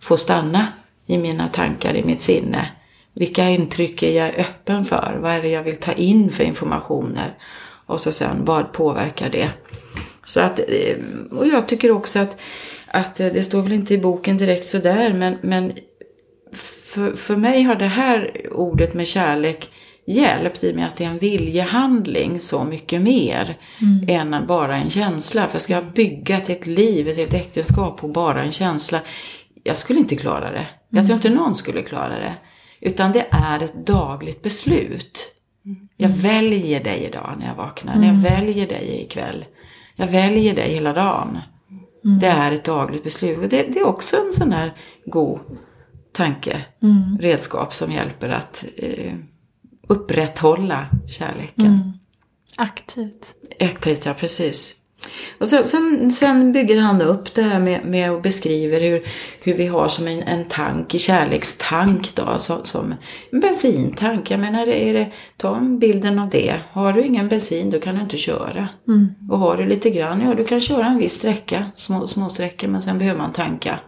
får 0.00 0.16
stanna 0.16 0.66
i 1.06 1.18
mina 1.18 1.48
tankar, 1.48 1.96
i 1.96 2.04
mitt 2.04 2.22
sinne? 2.22 2.68
Vilka 3.14 3.48
intryck 3.48 4.02
är 4.02 4.12
jag 4.12 4.38
öppen 4.38 4.84
för? 4.84 5.18
Vad 5.20 5.32
är 5.32 5.42
det 5.42 5.48
jag 5.48 5.62
vill 5.62 5.76
ta 5.76 5.92
in 5.92 6.30
för 6.30 6.44
informationer? 6.44 7.38
Och 7.86 8.00
så 8.00 8.12
sen, 8.12 8.44
vad 8.44 8.72
påverkar 8.72 9.30
det? 9.30 9.50
Så 10.24 10.40
att, 10.40 10.58
eh, 10.58 10.96
och 11.30 11.46
jag 11.46 11.68
tycker 11.68 11.90
också 11.90 12.18
att, 12.18 12.36
att 12.86 13.20
eh, 13.20 13.26
det 13.26 13.42
står 13.42 13.62
väl 13.62 13.72
inte 13.72 13.94
i 13.94 13.98
boken 13.98 14.38
direkt 14.38 14.64
sådär, 14.64 15.12
men, 15.12 15.36
men 15.42 15.72
för, 16.52 17.16
för 17.16 17.36
mig 17.36 17.62
har 17.62 17.74
det 17.74 17.86
här 17.86 18.46
ordet 18.52 18.94
med 18.94 19.06
kärlek 19.06 19.70
hjälpt 20.06 20.64
i 20.64 20.70
och 20.70 20.76
med 20.76 20.86
att 20.86 20.96
det 20.96 21.04
är 21.04 21.08
en 21.08 21.18
viljehandling 21.18 22.38
så 22.38 22.64
mycket 22.64 23.02
mer 23.02 23.56
mm. 23.80 24.32
än 24.32 24.46
bara 24.46 24.76
en 24.76 24.90
känsla. 24.90 25.46
För 25.46 25.58
ska 25.58 25.72
jag 25.72 25.84
bygga 25.84 26.36
ett 26.36 26.48
helt 26.48 26.66
liv, 26.66 27.08
ett 27.08 27.16
helt 27.16 27.34
äktenskap 27.34 28.00
på 28.00 28.08
bara 28.08 28.42
en 28.42 28.52
känsla, 28.52 29.00
jag 29.62 29.76
skulle 29.76 29.98
inte 29.98 30.16
klara 30.16 30.50
det. 30.50 30.66
Jag 30.88 31.06
tror 31.06 31.16
inte 31.16 31.30
någon 31.30 31.54
skulle 31.54 31.82
klara 31.82 32.18
det. 32.18 32.34
Utan 32.80 33.12
det 33.12 33.26
är 33.30 33.62
ett 33.62 33.86
dagligt 33.86 34.42
beslut. 34.42 35.34
Jag 35.96 36.08
väljer 36.08 36.84
dig 36.84 37.04
idag 37.04 37.36
när 37.38 37.46
jag 37.46 37.54
vaknar. 37.54 37.94
Mm. 37.94 38.08
Jag 38.08 38.14
väljer 38.14 38.66
dig 38.66 39.02
ikväll. 39.02 39.44
Jag 39.96 40.06
väljer 40.06 40.54
dig 40.54 40.74
hela 40.74 40.92
dagen. 40.92 41.38
Mm. 42.04 42.18
Det 42.18 42.26
är 42.26 42.52
ett 42.52 42.64
dagligt 42.64 43.04
beslut. 43.04 43.38
Och 43.38 43.48
det, 43.48 43.72
det, 43.72 43.78
är 43.78 43.86
också 43.86 44.16
en 44.16 44.32
sån 44.32 44.52
här 44.52 44.76
god 45.06 45.40
tanke, 46.12 46.64
mm. 46.82 47.18
redskap 47.20 47.74
som 47.74 47.92
hjälper 47.92 48.28
att 48.28 48.64
eh, 48.76 49.14
upprätthålla 49.88 50.86
kärleken. 51.08 51.66
Mm. 51.66 51.92
Aktivt. 52.56 53.34
Aktivt, 53.60 54.06
ja 54.06 54.14
precis. 54.14 54.76
Och 55.38 55.48
sen, 55.48 55.66
sen, 55.66 56.12
sen, 56.12 56.52
bygger 56.52 56.80
han 56.80 57.02
upp 57.02 57.34
det 57.34 57.42
här 57.42 57.60
med, 57.60 57.84
med 57.84 58.12
och 58.12 58.22
beskriver 58.22 58.80
hur, 58.80 59.00
hur 59.42 59.54
vi 59.54 59.66
har 59.66 59.88
som 59.88 60.08
en, 60.08 60.22
en 60.22 60.44
tank, 60.44 60.94
kärlekstank 60.98 62.14
då, 62.14 62.38
så, 62.38 62.60
som 62.64 62.94
en 63.32 63.40
bensintank. 63.40 64.30
Jag 64.30 64.40
menar, 64.40 64.68
är 64.68 64.94
det, 64.94 65.12
ta 65.36 65.60
bilden 65.60 66.18
av 66.18 66.28
det. 66.28 66.60
Har 66.72 66.92
du 66.92 67.02
ingen 67.02 67.28
bensin 67.28 67.70
då 67.70 67.80
kan 67.80 67.94
du 67.94 68.00
inte 68.00 68.16
köra. 68.16 68.68
Mm. 68.88 69.08
Och 69.30 69.38
har 69.38 69.56
du 69.56 69.66
lite 69.66 69.90
grann, 69.90 70.20
ja 70.20 70.34
du 70.34 70.44
kan 70.44 70.60
köra 70.60 70.86
en 70.86 70.98
viss 70.98 71.14
sträcka, 71.14 71.64
små, 71.74 72.06
små 72.06 72.28
sträckor, 72.28 72.68
men 72.68 72.82
sen 72.82 72.98
behöver 72.98 73.18
man 73.18 73.32
tanka 73.32 73.78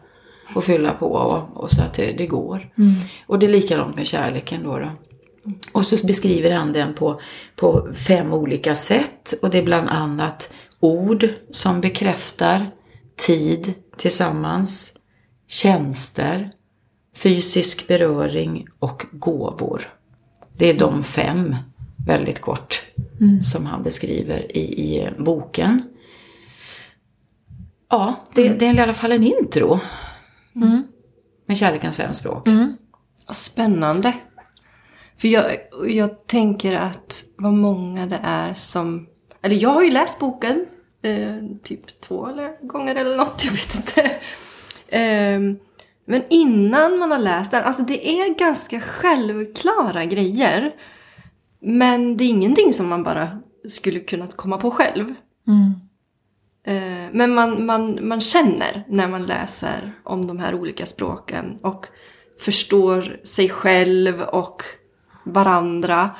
och 0.54 0.64
fylla 0.64 0.92
på 0.92 1.06
och, 1.06 1.62
och 1.62 1.70
så 1.70 1.82
att 1.82 1.94
det, 1.94 2.18
det 2.18 2.26
går. 2.26 2.70
Mm. 2.78 2.94
Och 3.26 3.38
det 3.38 3.46
är 3.46 3.50
likadant 3.50 3.96
med 3.96 4.06
kärleken 4.06 4.62
då. 4.62 4.78
då. 4.78 4.90
Och 5.72 5.86
så 5.86 6.06
beskriver 6.06 6.50
han 6.50 6.72
den 6.72 6.94
på, 6.94 7.20
på 7.56 7.88
fem 8.06 8.32
olika 8.32 8.74
sätt 8.74 9.34
och 9.42 9.50
det 9.50 9.58
är 9.58 9.62
bland 9.62 9.88
annat 9.88 10.52
ord 10.84 11.28
som 11.50 11.80
bekräftar, 11.80 12.70
tid 13.16 13.74
tillsammans, 13.96 14.94
tjänster, 15.48 16.50
fysisk 17.16 17.88
beröring 17.88 18.66
och 18.78 19.06
gåvor. 19.12 19.88
Det 20.56 20.70
är 20.70 20.78
de 20.78 21.02
fem, 21.02 21.56
väldigt 22.06 22.40
kort, 22.40 22.82
mm. 23.20 23.42
som 23.42 23.66
han 23.66 23.82
beskriver 23.82 24.56
i, 24.56 24.60
i 24.60 25.08
boken. 25.18 25.82
Ja, 27.90 28.14
det, 28.34 28.48
det, 28.48 28.66
är 28.66 28.74
i 28.74 28.80
alla 28.80 28.94
fall 28.94 29.12
en 29.12 29.24
intro. 29.24 29.80
Mm. 30.56 30.82
Med 31.46 31.56
kärlekens 31.56 31.96
fem 31.96 32.12
språk. 32.12 32.48
Mm. 32.48 32.76
Spännande. 33.30 34.12
För 35.16 35.28
jag, 35.28 35.44
jag 35.88 36.26
tänker 36.26 36.74
att 36.74 37.24
vad 37.36 37.52
många 37.52 38.06
det 38.06 38.20
är 38.22 38.54
som... 38.54 39.08
Eller 39.42 39.56
jag 39.56 39.70
har 39.70 39.82
ju 39.82 39.90
läst 39.90 40.20
boken 40.20 40.66
eh, 41.04 41.36
typ 41.62 42.00
två 42.00 42.26
eller 42.26 42.66
gånger 42.66 42.94
eller 42.94 43.16
något, 43.16 43.44
jag 43.44 43.52
vet 43.52 43.74
inte. 43.74 44.00
Eh, 44.88 45.40
men 46.06 46.22
innan 46.30 46.98
man 46.98 47.10
har 47.10 47.18
läst 47.18 47.50
den, 47.50 47.64
alltså 47.64 47.82
det 47.82 48.08
är 48.08 48.38
ganska 48.38 48.80
självklara 48.80 50.04
grejer. 50.04 50.74
Men 51.60 52.16
det 52.16 52.24
är 52.24 52.28
ingenting 52.28 52.72
som 52.72 52.88
man 52.88 53.02
bara 53.02 53.28
skulle 53.68 54.00
kunna 54.00 54.26
komma 54.26 54.58
på 54.58 54.70
själv. 54.70 55.14
Mm. 55.46 55.74
Eh, 56.66 57.10
men 57.12 57.34
man, 57.34 57.66
man, 57.66 58.08
man 58.08 58.20
känner 58.20 58.84
när 58.88 59.08
man 59.08 59.26
läser 59.26 59.92
om 60.02 60.26
de 60.26 60.38
här 60.38 60.54
olika 60.54 60.86
språken 60.86 61.58
och 61.62 61.86
förstår 62.40 63.20
sig 63.24 63.48
själv 63.48 64.22
och 64.22 64.62
varandra. 65.24 66.10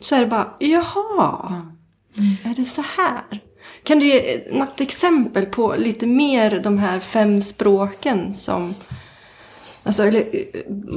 Så 0.00 0.14
är 0.14 0.20
det 0.20 0.26
bara, 0.26 0.56
jaha, 0.58 1.62
mm. 2.18 2.36
är 2.44 2.54
det 2.54 2.64
så 2.64 2.82
här? 2.82 3.42
Kan 3.82 3.98
du 3.98 4.06
ge 4.06 4.40
något 4.52 4.80
exempel 4.80 5.46
på 5.46 5.74
lite 5.78 6.06
mer 6.06 6.60
de 6.64 6.78
här 6.78 7.00
fem 7.00 7.40
språken 7.40 8.34
som... 8.34 8.74
Alltså, 9.82 10.02
eller 10.02 10.24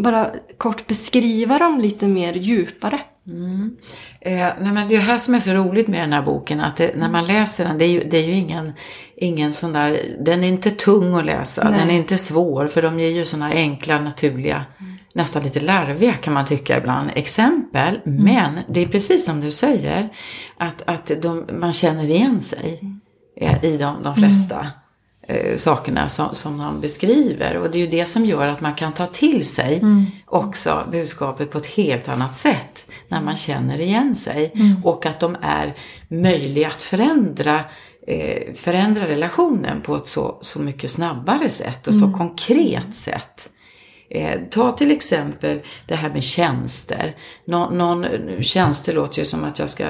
bara 0.01 0.29
kort 0.57 0.87
beskriva 0.87 1.57
dem 1.57 1.79
lite 1.79 2.07
mer 2.07 2.33
djupare. 2.33 2.99
Mm. 3.27 3.77
Eh, 4.21 4.47
nej 4.61 4.71
men 4.71 4.87
det 4.87 4.95
är 4.95 4.99
det 4.99 5.05
här 5.05 5.17
som 5.17 5.35
är 5.35 5.39
så 5.39 5.51
roligt 5.51 5.87
med 5.87 6.01
den 6.01 6.13
här 6.13 6.21
boken, 6.21 6.59
att 6.59 6.77
det, 6.77 6.95
när 6.95 7.09
man 7.09 7.27
läser 7.27 7.65
den, 7.65 7.77
det 7.77 7.85
är 7.85 7.89
ju, 7.89 8.03
det 8.03 8.17
är 8.17 8.23
ju 8.23 8.33
ingen, 8.33 8.73
ingen 9.15 9.53
sån 9.53 9.73
där, 9.73 10.01
den 10.19 10.43
är 10.43 10.47
inte 10.47 10.71
tung 10.71 11.15
att 11.15 11.25
läsa, 11.25 11.69
nej. 11.69 11.79
den 11.79 11.89
är 11.89 11.95
inte 11.95 12.17
svår, 12.17 12.67
för 12.67 12.81
de 12.81 12.99
ger 12.99 13.09
ju 13.09 13.23
såna 13.23 13.49
enkla, 13.49 13.99
naturliga 13.99 14.65
mm 14.79 14.90
nästan 15.13 15.43
lite 15.43 15.59
larviga 15.59 16.13
kan 16.13 16.33
man 16.33 16.45
tycka 16.45 16.77
ibland, 16.77 17.11
exempel. 17.15 17.99
Mm. 18.05 18.23
Men 18.23 18.59
det 18.69 18.81
är 18.81 18.87
precis 18.87 19.25
som 19.25 19.41
du 19.41 19.51
säger, 19.51 20.09
att, 20.57 20.81
att 20.85 21.11
de, 21.21 21.45
man 21.59 21.73
känner 21.73 22.03
igen 22.03 22.41
sig 22.41 22.79
mm. 23.37 23.65
i 23.65 23.77
de, 23.77 24.03
de 24.03 24.15
flesta 24.15 24.67
mm. 25.27 25.51
eh, 25.51 25.57
sakerna 25.57 26.07
som, 26.07 26.35
som 26.35 26.59
han 26.59 26.81
beskriver. 26.81 27.57
Och 27.57 27.71
det 27.71 27.77
är 27.77 27.85
ju 27.85 27.87
det 27.87 28.05
som 28.05 28.25
gör 28.25 28.47
att 28.47 28.61
man 28.61 28.75
kan 28.75 28.93
ta 28.93 29.05
till 29.05 29.45
sig 29.45 29.79
mm. 29.79 30.05
också 30.25 30.83
budskapet 30.91 31.51
på 31.51 31.57
ett 31.57 31.65
helt 31.65 32.07
annat 32.07 32.35
sätt 32.35 32.85
när 33.07 33.21
man 33.21 33.35
känner 33.35 33.79
igen 33.79 34.15
sig. 34.15 34.51
Mm. 34.55 34.85
Och 34.85 35.05
att 35.05 35.19
de 35.19 35.37
är 35.41 35.73
möjliga 36.07 36.67
att 36.67 36.81
förändra 36.81 37.63
eh, 38.07 38.53
förändra 38.53 39.07
relationen 39.07 39.81
på 39.81 39.95
ett 39.95 40.07
så, 40.07 40.37
så 40.41 40.59
mycket 40.59 40.91
snabbare 40.91 41.49
sätt 41.49 41.87
och 41.87 41.95
så 41.95 42.05
mm. 42.05 42.17
konkret 42.17 42.95
sätt. 42.95 43.49
Eh, 44.13 44.39
ta 44.49 44.71
till 44.71 44.91
exempel 44.91 45.59
det 45.87 45.95
här 45.95 46.09
med 46.09 46.23
tjänster. 46.23 47.15
Nå, 47.45 47.69
någon, 47.69 48.03
eh, 48.03 48.41
tjänster 48.41 48.93
låter 48.93 49.19
ju 49.19 49.25
som 49.25 49.43
att 49.43 49.59
jag 49.59 49.69
ska 49.69 49.85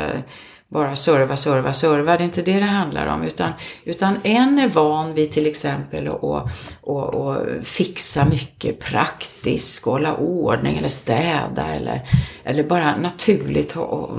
bara 0.67 0.95
serva, 0.95 1.37
serva, 1.37 1.73
serva. 1.73 2.17
Det 2.17 2.23
är 2.23 2.25
inte 2.25 2.41
det 2.41 2.59
det 2.59 2.65
handlar 2.65 3.07
om. 3.07 3.23
Utan, 3.23 3.51
utan 3.85 4.15
en 4.23 4.59
är 4.59 4.67
van 4.67 5.13
vid 5.13 5.31
till 5.31 5.47
exempel 5.47 6.07
att 6.07 6.23
och, 6.23 6.49
och, 6.81 7.13
och 7.13 7.37
fixa 7.63 8.25
mycket 8.25 8.79
praktiskt, 8.79 9.85
hålla 9.85 10.15
ordning 10.15 10.77
eller 10.77 10.87
städa 10.87 11.67
eller, 11.67 12.09
eller 12.43 12.63
bara 12.63 12.97
naturligt 12.97 13.71
ha, 13.71 14.09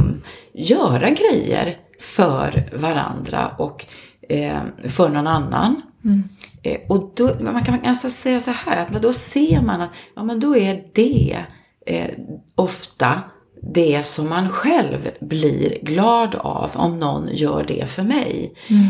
göra 0.53 1.11
grejer 1.11 1.79
för 1.99 2.69
varandra 2.73 3.51
och 3.59 3.87
eh, 4.29 4.61
för 4.85 5.09
någon 5.09 5.27
annan. 5.27 5.83
Mm. 6.05 6.23
Eh, 6.63 6.81
och 6.89 7.13
då, 7.17 7.35
man 7.41 7.63
kan 7.63 7.79
nästan 7.83 8.11
säga 8.11 8.41
så 8.41 8.51
här, 8.51 8.77
att 8.77 9.03
då 9.03 9.13
ser 9.13 9.63
man 9.63 9.81
att 9.81 9.91
ja, 10.17 10.25
men 10.25 10.41
då 10.41 10.57
är 10.57 10.85
det 10.93 11.45
eh, 11.87 12.11
ofta 12.55 13.23
det 13.63 14.07
som 14.07 14.29
man 14.29 14.49
själv 14.49 15.11
blir 15.21 15.79
glad 15.83 16.35
av 16.35 16.71
om 16.75 16.99
någon 16.99 17.29
gör 17.33 17.65
det 17.65 17.91
för 17.91 18.03
mig. 18.03 18.55
Mm. 18.69 18.87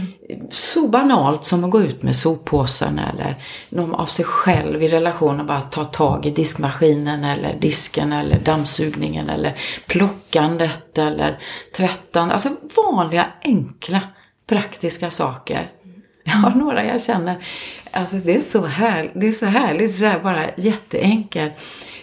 Så 0.51 0.89
banalt 0.89 1.45
som 1.45 1.65
att 1.65 1.71
gå 1.71 1.83
ut 1.83 2.03
med 2.03 2.17
soppåsen 2.17 2.99
eller 2.99 3.45
någon 3.69 3.95
av 3.95 4.07
sig 4.07 4.25
själv 4.25 4.83
i 4.83 4.89
relation 4.89 5.41
och 5.41 5.47
bara 5.47 5.61
ta 5.61 5.85
tag 5.85 6.27
i 6.27 6.31
diskmaskinen 6.31 7.25
eller 7.25 7.57
disken 7.61 8.13
eller 8.13 8.39
dammsugningen 8.39 9.29
eller 9.29 9.53
plockandet 9.87 10.99
eller 10.99 11.39
tvättandet. 11.77 12.33
Alltså 12.33 12.49
vanliga 12.77 13.27
enkla 13.45 14.01
praktiska 14.47 15.11
saker. 15.11 15.71
Jag 16.25 16.33
har 16.33 16.51
några 16.51 16.85
jag 16.85 17.03
känner, 17.03 17.45
alltså 17.91 18.17
det 18.17 18.37
är 18.37 18.41
så, 18.41 18.65
här, 18.65 19.11
det 19.15 19.29
är 19.29 19.33
så 19.33 19.47
härligt, 19.47 19.95
så 19.95 20.05
här 20.05 20.19
bara 20.19 20.45
jätteenkelt. 20.57 21.53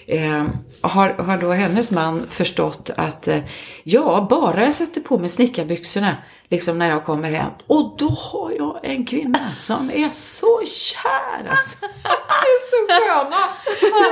Eh, 0.08 0.44
har, 0.82 1.10
har 1.10 1.38
då 1.38 1.52
hennes 1.52 1.92
man 1.92 2.28
förstått 2.30 2.90
att 2.98 3.28
eh, 3.28 3.40
ja, 3.84 4.28
bara 4.30 4.64
jag 4.64 4.74
sätter 4.74 5.02
på 5.02 5.18
mig 5.18 5.30
snickarbyxorna 5.30 6.16
liksom 6.50 6.78
när 6.78 6.90
jag 6.90 7.06
kommer 7.06 7.32
hem 7.32 7.52
och 7.68 7.96
då 7.98 8.10
har 8.10 8.52
jag 8.52 8.80
en 8.84 9.06
kvinna 9.06 9.56
som 9.56 9.92
är 9.94 10.10
så 10.10 10.62
kär 10.66 11.50
alltså. 11.50 11.86
är 12.26 12.60
så 12.70 12.88
sköna. 12.88 13.44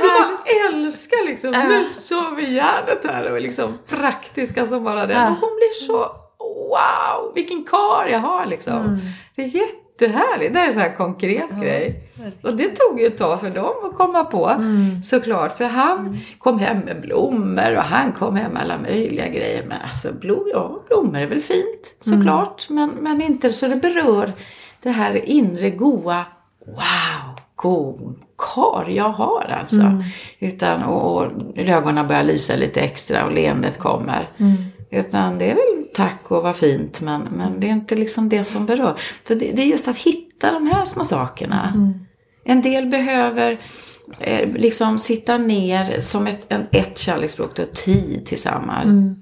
Jag 0.02 0.74
älskar 0.74 1.26
liksom, 1.26 1.50
nu 1.50 1.84
kör 2.08 2.34
vi 2.36 2.54
järnet 2.54 3.04
här 3.04 3.32
och 3.32 3.40
liksom 3.40 3.78
praktiska 3.86 4.66
som 4.66 4.84
bara 4.84 5.06
det. 5.06 5.14
Och 5.14 5.20
hon 5.20 5.56
blir 5.56 5.86
så, 5.86 5.98
wow, 6.38 7.32
vilken 7.34 7.64
kar 7.64 8.06
jag 8.10 8.18
har 8.18 8.46
liksom. 8.46 8.76
Mm. 8.76 9.00
Det 9.36 9.42
är 9.42 9.46
jätte 9.46 9.87
jättehärligt. 10.00 10.54
Det 10.54 10.60
är 10.60 10.66
en 10.66 10.72
sån 10.72 10.82
här 10.82 10.96
konkret 10.96 11.44
ja, 11.50 11.60
grej. 11.60 12.02
Och 12.42 12.56
det 12.56 12.76
tog 12.76 13.00
ju 13.00 13.06
ett 13.06 13.18
tag 13.18 13.40
för 13.40 13.50
dem 13.50 13.74
att 13.84 13.96
komma 13.96 14.24
på 14.24 14.48
mm. 14.48 15.02
såklart. 15.02 15.56
För 15.56 15.64
han 15.64 15.98
mm. 15.98 16.18
kom 16.38 16.58
hem 16.58 16.78
med 16.78 17.00
blommor 17.00 17.76
och 17.76 17.82
han 17.82 18.12
kom 18.12 18.36
hem 18.36 18.52
med 18.52 18.62
alla 18.62 18.78
möjliga 18.78 19.28
grejer. 19.28 19.64
Men 19.68 19.80
alltså 19.82 20.12
blom, 20.12 20.50
ja, 20.52 20.82
blommor 20.88 21.18
är 21.18 21.26
väl 21.26 21.40
fint 21.40 21.96
såklart. 22.00 22.66
Mm. 22.70 22.90
Men, 22.94 23.02
men 23.02 23.22
inte 23.22 23.52
så 23.52 23.66
det 23.66 23.76
berör 23.76 24.32
det 24.82 24.90
här 24.90 25.28
inre 25.28 25.70
goa 25.70 26.24
Wow! 26.66 27.38
god 27.56 28.16
kar 28.54 28.86
jag 28.88 29.10
har 29.10 29.56
alltså. 29.60 30.02
Utan, 30.38 30.82
och, 30.82 31.16
och 31.16 31.32
ögonen 31.56 32.06
börjar 32.06 32.22
lysa 32.22 32.56
lite 32.56 32.80
extra 32.80 33.24
och 33.24 33.32
leendet 33.32 33.78
kommer. 33.78 34.28
Utan 34.90 35.38
det 35.38 35.50
är 35.50 35.54
väl 35.54 35.77
tack 35.98 36.30
och 36.30 36.42
vad 36.42 36.56
fint 36.56 37.00
men, 37.00 37.22
men 37.22 37.60
det 37.60 37.66
är 37.66 37.72
inte 37.72 37.94
liksom 37.94 38.28
det 38.28 38.44
som 38.44 38.66
berör. 38.66 39.00
Så 39.28 39.34
det, 39.34 39.52
det 39.52 39.62
är 39.62 39.66
just 39.66 39.88
att 39.88 39.96
hitta 39.96 40.52
de 40.52 40.66
här 40.66 40.84
små 40.84 41.04
sakerna. 41.04 41.72
En 42.44 42.62
del 42.62 42.86
behöver 42.86 43.58
eh, 44.20 44.48
liksom 44.48 44.98
sitta 44.98 45.38
ner 45.38 46.00
som 46.00 46.26
ett, 46.26 46.46
en, 46.48 46.66
ett 46.72 46.98
kärleksspråk, 46.98 47.56
då, 47.56 47.62
tid 47.72 48.26
tillsammans. 48.26 49.16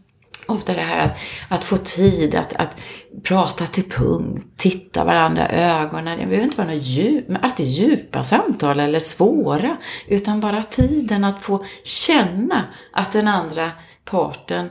Ofta 0.47 0.75
det 0.75 0.81
här 0.81 0.99
att, 0.99 1.17
att 1.49 1.65
få 1.65 1.77
tid 1.77 2.35
att, 2.35 2.53
att 2.53 2.77
prata 3.23 3.67
till 3.67 3.91
punkt, 3.91 4.45
titta 4.57 5.05
varandra 5.05 5.53
i 5.53 5.55
ögonen. 5.55 6.19
Det 6.19 6.27
behöver 6.27 6.45
inte 6.45 6.59
vara 6.59 6.69
något 6.69 6.83
djup, 6.83 7.29
men 7.29 7.43
alltid 7.43 7.67
djupa 7.67 8.25
samtal 8.25 8.81
eller 8.81 8.99
svåra. 8.99 9.77
Utan 10.09 10.41
bara 10.41 10.63
tiden 10.63 11.25
att 11.25 11.43
få 11.43 11.65
känna 11.85 12.65
att 12.93 13.13
den 13.13 13.29
andra 13.29 13.71
parten 14.05 14.71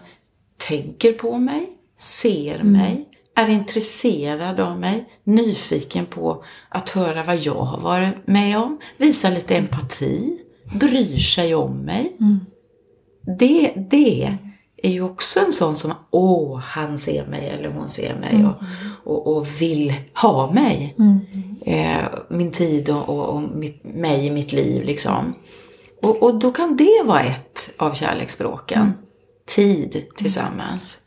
tänker 0.67 1.13
på 1.13 1.37
mig, 1.37 1.74
ser 1.97 2.63
mig, 2.63 3.05
är 3.35 3.49
intresserad 3.49 4.59
av 4.59 4.79
mig, 4.79 5.05
nyfiken 5.23 6.05
på 6.05 6.43
att 6.69 6.89
höra 6.89 7.23
vad 7.23 7.37
jag 7.37 7.61
har 7.61 7.79
varit 7.79 8.27
med 8.27 8.57
om, 8.57 8.79
visar 8.97 9.31
lite 9.31 9.55
empati, 9.57 10.37
bryr 10.79 11.17
sig 11.17 11.55
om 11.55 11.77
mig. 11.77 12.17
Det, 13.39 13.73
det 13.89 14.37
är 14.83 14.91
ju 14.91 15.01
också 15.01 15.39
en 15.39 15.51
sån 15.51 15.75
som, 15.75 15.93
åh, 16.11 16.59
han 16.59 16.97
ser 16.97 17.25
mig 17.27 17.49
eller 17.49 17.69
hon 17.69 17.89
ser 17.89 18.15
mig 18.15 18.45
och, 18.45 18.55
och, 19.13 19.37
och 19.37 19.61
vill 19.61 19.93
ha 20.21 20.51
mig. 20.51 20.95
Eh, 21.65 22.05
min 22.29 22.51
tid 22.51 22.89
och, 22.89 23.09
och, 23.09 23.25
och 23.25 23.41
mitt, 23.41 23.83
mig 23.83 24.25
i 24.25 24.31
mitt 24.31 24.53
liv 24.53 24.83
liksom. 24.83 25.33
Och, 26.01 26.23
och 26.23 26.39
då 26.39 26.51
kan 26.51 26.77
det 26.77 27.03
vara 27.05 27.21
ett 27.21 27.69
av 27.77 27.93
kärleksspråken. 27.93 28.93
Tid 29.55 30.05
tillsammans. 30.15 31.01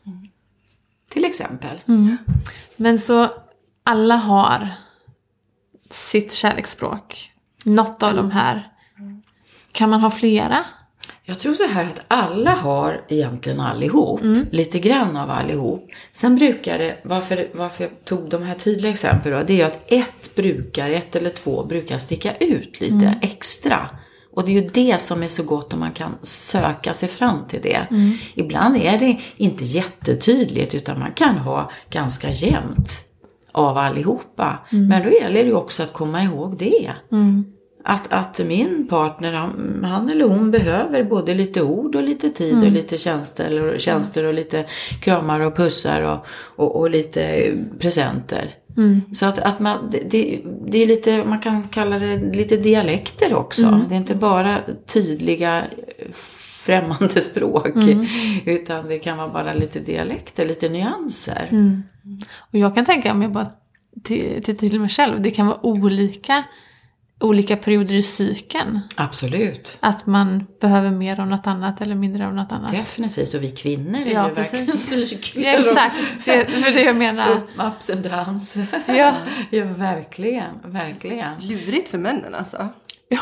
Till 1.08 1.24
exempel. 1.24 1.80
Men 2.76 2.98
så 2.98 3.28
alla 3.84 4.16
har 4.16 4.68
sitt 5.90 6.32
kärleksspråk. 6.32 7.32
Något 7.64 8.02
av 8.02 8.14
de 8.16 8.30
här. 8.30 8.72
Kan 9.72 9.90
man 9.90 10.00
ha 10.00 10.10
flera? 10.10 10.64
Jag 11.24 11.38
tror 11.38 11.54
så 11.54 11.66
här 11.66 11.84
att 11.84 12.04
alla 12.08 12.50
har 12.54 13.00
egentligen 13.08 13.60
allihop. 13.60 14.20
Mm. 14.20 14.46
Lite 14.50 14.78
grann 14.78 15.16
av 15.16 15.30
allihop. 15.30 15.90
Sen 16.12 16.36
brukar 16.36 16.78
det, 16.78 16.96
varför, 17.04 17.48
varför 17.54 17.84
jag 17.84 18.04
tog 18.04 18.28
de 18.28 18.42
här 18.42 18.54
tydliga 18.54 18.92
exemplen 18.92 19.34
då, 19.38 19.42
det 19.46 19.52
är 19.52 19.56
ju 19.56 19.62
att 19.62 19.92
ett 19.92 20.34
brukar, 20.34 20.90
ett 20.90 21.16
eller 21.16 21.30
två 21.30 21.64
brukar 21.64 21.98
sticka 21.98 22.34
ut 22.36 22.80
lite 22.80 22.94
Mm. 22.94 23.14
extra. 23.22 23.88
Och 24.38 24.45
det 24.45 24.57
är 24.57 24.62
ju 24.62 24.68
det 24.68 25.00
som 25.00 25.23
är 25.23 25.28
så 25.28 25.42
gott 25.42 25.73
om 25.73 25.80
man 25.80 25.92
kan 25.92 26.16
söka 26.23 26.95
sig 26.95 27.09
fram 27.09 27.38
till 27.49 27.61
det. 27.62 27.87
Mm. 27.90 28.12
Ibland 28.35 28.76
är 28.76 28.99
det 28.99 29.18
inte 29.37 29.64
jättetydligt 29.64 30.75
utan 30.75 30.99
man 30.99 31.12
kan 31.12 31.38
ha 31.38 31.71
ganska 31.90 32.30
jämnt 32.30 32.90
av 33.52 33.78
allihopa. 33.78 34.59
Mm. 34.73 34.88
Men 34.88 35.02
då 35.02 35.11
gäller 35.11 35.45
det 35.45 35.49
ju 35.49 35.54
också 35.54 35.83
att 35.83 35.92
komma 35.92 36.23
ihåg 36.23 36.57
det. 36.59 36.90
Att, 37.85 38.12
att 38.12 38.38
min 38.47 38.88
partner, 38.90 39.33
han, 39.33 39.85
han 39.85 40.09
eller 40.09 40.28
hon 40.28 40.50
behöver 40.50 41.04
både 41.04 41.35
lite 41.35 41.62
ord 41.62 41.97
och 41.97 42.02
lite 42.02 42.30
tid 42.30 42.57
och 42.57 42.73
lite 42.73 42.99
tjänster, 42.99 43.62
och, 43.62 43.80
tjänster 43.80 44.25
och 44.25 44.35
lite 44.35 44.64
kramar 45.00 45.40
och 45.40 45.57
pussar 45.57 46.02
och, 46.02 46.26
och, 46.57 46.76
och 46.76 46.90
lite 46.90 47.52
presenter. 47.78 48.54
Så 49.12 49.26
att, 49.26 49.38
att 49.38 49.61
man, 49.61 49.90
det, 49.90 50.40
det, 50.66 50.82
är 50.82 50.87
lite, 50.87 51.25
man 51.25 51.40
kan 51.40 51.62
kalla 51.68 51.99
det 51.99 52.16
lite 52.16 52.56
dialekter 52.56 53.35
också. 53.35 53.85
Det 53.88 53.94
är 53.94 53.97
inte 53.97 54.14
bara 54.14 54.56
tydliga 54.87 55.64
främmande 56.12 57.20
språk. 57.20 57.76
Utan 58.47 58.88
det 58.88 58.99
kan 58.99 59.19
vara 59.19 59.28
bara 59.28 59.52
lite 59.52 59.80
dialekter, 59.80 60.49
lite 60.49 60.69
nyanser. 60.69 61.49
Och 62.36 62.58
jag 62.58 62.75
kan 62.75 62.84
tänka, 62.84 63.12
om 63.12 63.23
jag 63.23 63.32
bara 63.32 63.49
till, 64.02 64.43
till 64.43 64.80
mig 64.80 64.88
själv, 64.88 65.23
det 65.23 65.30
kan 65.30 65.47
vara 65.47 65.67
olika, 65.67 66.43
olika 67.21 67.57
perioder 67.57 67.95
i 67.95 68.02
cykeln. 68.02 68.81
Absolut. 68.97 69.78
Att 69.81 70.07
man 70.07 70.47
behöver 70.61 70.91
mer 70.91 71.21
av 71.21 71.26
något 71.26 71.47
annat 71.47 71.81
eller 71.81 71.95
mindre 71.95 72.26
av 72.26 72.35
något 72.35 72.52
annat. 72.52 72.71
Definitivt. 72.73 73.35
Och 73.35 73.43
vi 73.43 73.50
kvinnor 73.50 74.00
är 74.00 74.07
Ja, 74.15 74.28
ju 74.28 74.35
verkligen 74.35 74.67
precis. 74.67 75.09
cykler. 75.11 75.43
Ja, 75.45 75.59
exakt, 75.59 75.95
det 76.25 76.33
är 76.33 76.75
det 76.75 76.83
jag 76.83 76.97
menar. 76.97 77.31
Upp, 77.31 77.49
ups 77.76 77.91
and 77.91 78.02
downs. 78.11 78.57
Ja. 78.87 79.13
ja, 79.50 79.65
verkligen. 79.65 80.50
Verkligen. 80.65 81.39
Lurigt 81.41 81.89
för 81.89 81.99
männen 81.99 82.35
alltså. 82.35 82.69
Ja, 83.11 83.21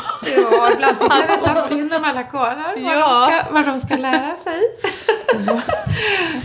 ibland 0.75 0.99
tycker 1.01 1.17
jag 1.17 1.27
nästan 1.43 1.69
synd 1.69 1.93
om 1.95 2.05
alla 2.05 2.23
karlar. 2.23 2.83
Vad, 2.83 2.93
Ja. 2.93 3.29
de 3.31 3.41
ska, 3.41 3.53
vad 3.53 3.67
de 3.67 3.81
ska 3.81 3.97
lära 3.97 4.37
sig. 4.37 4.61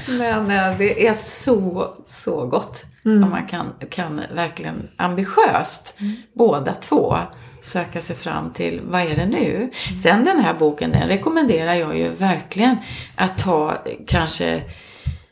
Men 0.18 0.52
eh, 0.52 0.78
det 0.78 1.08
är 1.08 1.14
så, 1.14 1.94
så 2.06 2.46
gott. 2.46 2.86
Om 3.06 3.30
man 3.30 3.48
kan, 3.48 3.74
kan 3.90 4.22
verkligen 4.34 4.88
ambitiöst, 4.98 6.00
båda 6.34 6.76
två, 6.76 7.18
söka 7.62 8.02
sig 8.02 8.16
fram 8.16 8.52
till 8.54 8.82
vad 8.84 9.02
är 9.02 9.16
det 9.16 9.26
nu? 9.26 9.72
Sen 10.04 10.26
den 10.26 10.40
här 10.40 10.54
boken, 10.54 10.92
den 10.92 11.08
rekommenderar 11.08 11.74
jag 11.74 11.98
ju 11.98 12.10
verkligen 12.10 12.78
att 13.16 13.38
ta 13.38 13.74
kanske 14.08 14.62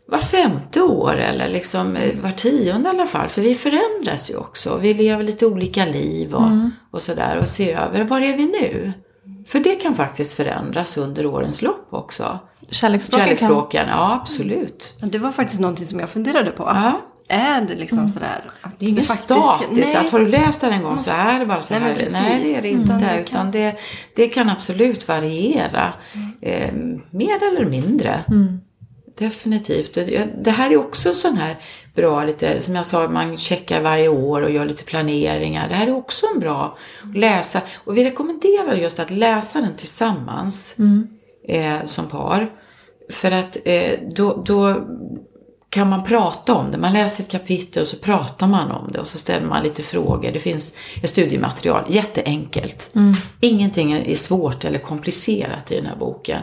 var 0.07 0.19
femte 0.19 0.81
år 0.81 1.15
eller 1.15 1.49
liksom 1.49 1.95
eh, 1.95 2.19
var 2.23 2.31
tionde 2.31 2.89
i 2.89 2.91
alla 2.91 3.05
fall. 3.05 3.27
För 3.27 3.41
vi 3.41 3.55
förändras 3.55 4.31
ju 4.31 4.35
också. 4.35 4.77
Vi 4.77 4.93
lever 4.93 5.23
lite 5.23 5.45
olika 5.45 5.85
liv 5.85 6.33
och, 6.33 6.51
och 6.91 7.01
sådär. 7.01 7.37
Och 7.37 7.47
se 7.47 7.73
över, 7.73 8.03
var 8.03 8.21
är 8.21 8.37
vi 8.37 8.45
nu? 8.45 8.93
För 9.47 9.59
det 9.59 9.75
kan 9.75 9.95
faktiskt 9.95 10.33
förändras 10.33 10.97
under 10.97 11.25
årens 11.25 11.61
lopp 11.61 11.87
också. 11.89 12.39
Kärleksspråken 12.71 13.27
kan... 13.27 13.37
Kärleksspråken, 13.37 13.87
ja 13.89 14.13
absolut. 14.21 14.95
Ja, 15.01 15.07
Det 15.07 15.17
var 15.17 15.31
faktiskt 15.31 15.59
någonting 15.59 15.85
som 15.85 15.99
jag 15.99 16.09
funderade 16.09 16.51
på. 16.51 16.63
Ja. 16.63 17.01
Är 17.31 17.61
det 17.61 17.75
liksom 17.75 18.07
sådär 18.07 18.43
att 18.61 18.79
Det 18.79 18.85
är 18.85 18.89
inget 18.89 19.07
faktiskt- 19.07 19.25
statiskt, 19.25 19.95
att 19.95 20.09
har 20.09 20.19
du 20.19 20.27
läst 20.27 20.61
den 20.61 20.73
en 20.73 20.83
gång 20.83 20.99
så 20.99 21.11
är 21.11 21.39
det 21.39 21.45
bara 21.45 21.61
så 21.61 21.73
Nej, 21.73 21.83
här. 21.83 22.07
Nej, 22.11 22.41
det 22.43 22.55
är 22.55 22.61
det 22.61 22.67
Mm. 22.69 22.81
inte. 22.81 22.93
Utan 22.93 23.01
det 23.15 23.19
Utan 23.21 23.51
det, 23.51 23.75
det 24.15 24.27
kan 24.27 24.49
absolut 24.49 25.07
variera. 25.07 25.93
Eh, 26.41 26.73
mer 27.11 27.43
eller 27.43 27.65
mindre. 27.65 28.23
Definitivt. 29.17 29.93
Det, 30.43 30.51
här 30.51 30.71
är 30.71 30.77
också 30.77 31.13
sån 31.13 31.37
här 31.37 31.55
bra, 31.95 32.23
lite, 32.23 32.61
som 32.61 32.75
jag 32.75 32.85
sa, 32.85 33.07
man 33.07 33.37
checkar 33.37 33.79
varje 33.83 34.07
år 34.07 34.41
och 34.41 34.51
gör 34.51 34.65
lite 34.65 34.83
planeringar. 34.83 35.69
Det 35.69 35.75
här 35.75 35.87
är 35.87 35.95
också 35.95 36.25
en 36.33 36.39
bra 36.39 36.77
att 37.09 37.17
läsa. 37.17 37.61
Och 37.85 37.97
vi 37.97 38.03
rekommenderar 38.03 38.75
just 38.75 38.99
att 38.99 39.09
läsa 39.11 39.61
den 39.61 39.75
tillsammans 39.75 40.75
eh, 41.47 41.85
som 41.85 42.07
par. 42.07 42.49
För 43.11 43.31
att 43.31 43.57
eh, 43.65 43.91
då, 44.15 44.43
då 44.45 44.75
kan 45.69 45.89
man 45.89 46.03
prata 46.03 46.53
om 46.53 46.71
det. 46.71 46.77
Man 46.77 46.93
läser 46.93 47.23
ett 47.23 47.31
kapitel 47.31 47.81
och 47.81 47.87
så 47.87 47.97
pratar 47.97 48.47
man 48.47 48.71
om 48.71 48.91
det 48.91 48.99
och 48.99 49.07
så 49.07 49.17
ställer 49.17 49.47
man 49.47 49.63
lite 49.63 49.81
frågor. 49.81 50.31
Det 50.31 50.39
finns 50.39 50.77
ett 51.03 51.09
studiematerial, 51.09 51.83
jätteenkelt. 51.89 52.93
Ingenting 53.41 53.91
är 53.91 54.15
svårt 54.15 54.65
eller 54.65 54.79
komplicerat 54.79 55.71
i 55.71 55.75
den 55.75 55.85
här 55.85 55.95
boken. 55.95 56.41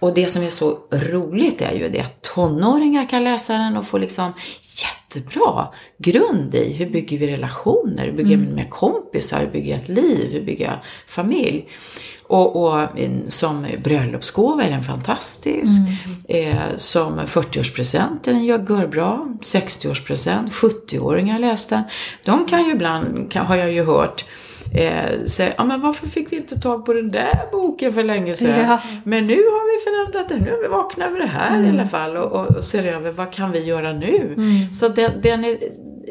Och 0.00 0.14
det 0.14 0.28
som 0.28 0.42
är 0.42 0.48
så 0.48 0.78
roligt 0.90 1.62
är 1.62 1.72
ju 1.72 1.88
det 1.88 2.00
att 2.00 2.22
tonåringar 2.22 3.08
kan 3.08 3.24
läsa 3.24 3.52
den 3.52 3.76
och 3.76 3.86
få 3.86 3.98
liksom 3.98 4.32
jättebra 4.60 5.68
grund 5.98 6.54
i 6.54 6.72
hur 6.72 6.90
bygger 6.90 7.18
vi 7.18 7.26
relationer, 7.26 8.04
hur 8.04 8.12
bygger 8.12 8.30
jag 8.30 8.40
med 8.40 8.70
kompisar, 8.70 9.40
hur 9.40 9.50
bygger 9.50 9.70
jag 9.70 9.82
ett 9.82 9.88
liv, 9.88 10.32
hur 10.32 10.42
bygger 10.42 10.64
jag 10.64 10.78
familj. 11.06 11.68
Och, 12.28 12.56
och 12.56 12.88
som 13.28 13.66
bröllopsgåva 13.84 14.62
är 14.64 14.70
den 14.70 14.82
fantastisk. 14.82 15.80
Eh, 16.28 16.76
som 16.76 17.20
40-årspresent 17.20 18.28
är 18.28 18.32
den 18.32 18.44
gör 18.44 18.58
görbra. 18.58 19.36
60-årspresent, 19.40 20.48
70-åringar 20.48 21.38
läste 21.38 21.74
den. 21.74 21.84
De 22.24 22.46
kan 22.46 22.64
ju 22.64 22.72
ibland, 22.72 23.32
kan, 23.32 23.46
har 23.46 23.56
jag 23.56 23.72
ju 23.72 23.84
hört, 23.84 24.24
eh, 24.74 25.24
säga, 25.26 25.54
ja 25.56 25.64
men 25.64 25.80
varför 25.80 26.06
fick 26.06 26.32
vi 26.32 26.36
inte 26.36 26.60
tag 26.60 26.86
på 26.86 26.92
den 26.92 27.10
där 27.10 27.48
boken 27.52 27.92
för 27.92 28.04
länge 28.04 28.34
sedan? 28.34 28.60
Ja. 28.60 28.78
Men 29.04 29.26
nu 29.26 29.34
har 29.34 29.78
vi 29.78 29.84
förändrat 29.84 30.28
det, 30.28 30.44
nu 30.44 30.50
har 30.50 30.62
vi 30.62 30.68
vaknat 30.68 31.08
över 31.08 31.18
det 31.20 31.26
här 31.26 31.64
i 31.64 31.68
alla 31.68 31.86
fall 31.86 32.16
och, 32.16 32.32
och, 32.32 32.56
och 32.56 32.64
ser 32.64 32.84
över 32.84 33.10
vad 33.10 33.32
kan 33.32 33.52
vi 33.52 33.64
göra 33.64 33.92
nu? 33.92 34.36
Så 34.72 34.88
den, 34.88 35.20
den 35.22 35.44
är, 35.44 35.58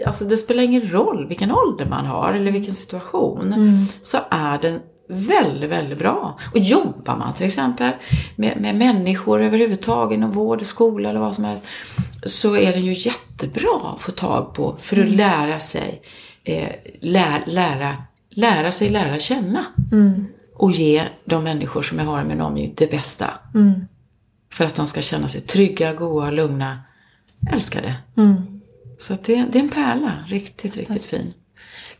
alltså 0.05 0.25
det 0.25 0.37
spelar 0.37 0.63
ingen 0.63 0.91
roll 0.91 1.27
vilken 1.27 1.51
ålder 1.51 1.85
man 1.85 2.05
har 2.05 2.33
eller 2.33 2.51
vilken 2.51 2.75
situation, 2.75 3.55
så 4.01 4.17
är 4.29 4.57
den 4.61 4.79
väldigt, 5.07 5.69
väldigt 5.69 5.99
bra. 5.99 6.39
Och 6.53 6.59
jobbar 6.59 7.17
man 7.17 7.33
till 7.33 7.45
exempel 7.45 7.91
med, 8.35 8.61
med 8.61 8.75
människor 8.75 9.41
överhuvudtaget 9.41 10.17
inom 10.17 10.31
vård, 10.31 10.61
skola 10.61 11.09
eller 11.09 11.19
vad 11.19 11.35
som 11.35 11.43
helst, 11.43 11.65
så 12.25 12.55
är 12.55 12.73
den 12.73 12.85
ju 12.85 12.93
jättebra 12.93 13.93
att 13.95 14.01
få 14.01 14.11
tag 14.11 14.53
på 14.53 14.75
för 14.79 15.03
att 15.03 15.09
lära 15.09 15.59
sig, 15.59 16.01
eh, 16.43 16.69
lä, 16.99 17.43
lära, 17.45 17.95
lära 18.29 18.71
sig 18.71 18.89
lära 18.89 19.19
känna. 19.19 19.65
Och 20.55 20.71
ge 20.71 21.03
de 21.25 21.43
människor 21.43 21.81
som 21.81 21.99
jag 21.99 22.05
har 22.05 22.21
i 22.21 22.25
min 22.25 22.41
omgivning 22.41 22.73
det 22.77 22.91
bästa. 22.91 23.33
För 24.51 24.65
att 24.65 24.75
de 24.75 24.87
ska 24.87 25.01
känna 25.01 25.27
sig 25.27 25.41
trygga, 25.41 25.93
goa, 25.93 26.31
lugna, 26.31 26.79
älskade. 27.53 27.95
Så 28.97 29.13
att 29.13 29.23
det, 29.23 29.45
det 29.51 29.57
är 29.57 29.63
en 29.63 29.69
pärla, 29.69 30.11
riktigt, 30.27 30.77
riktigt 30.77 31.05
fin. 31.05 31.33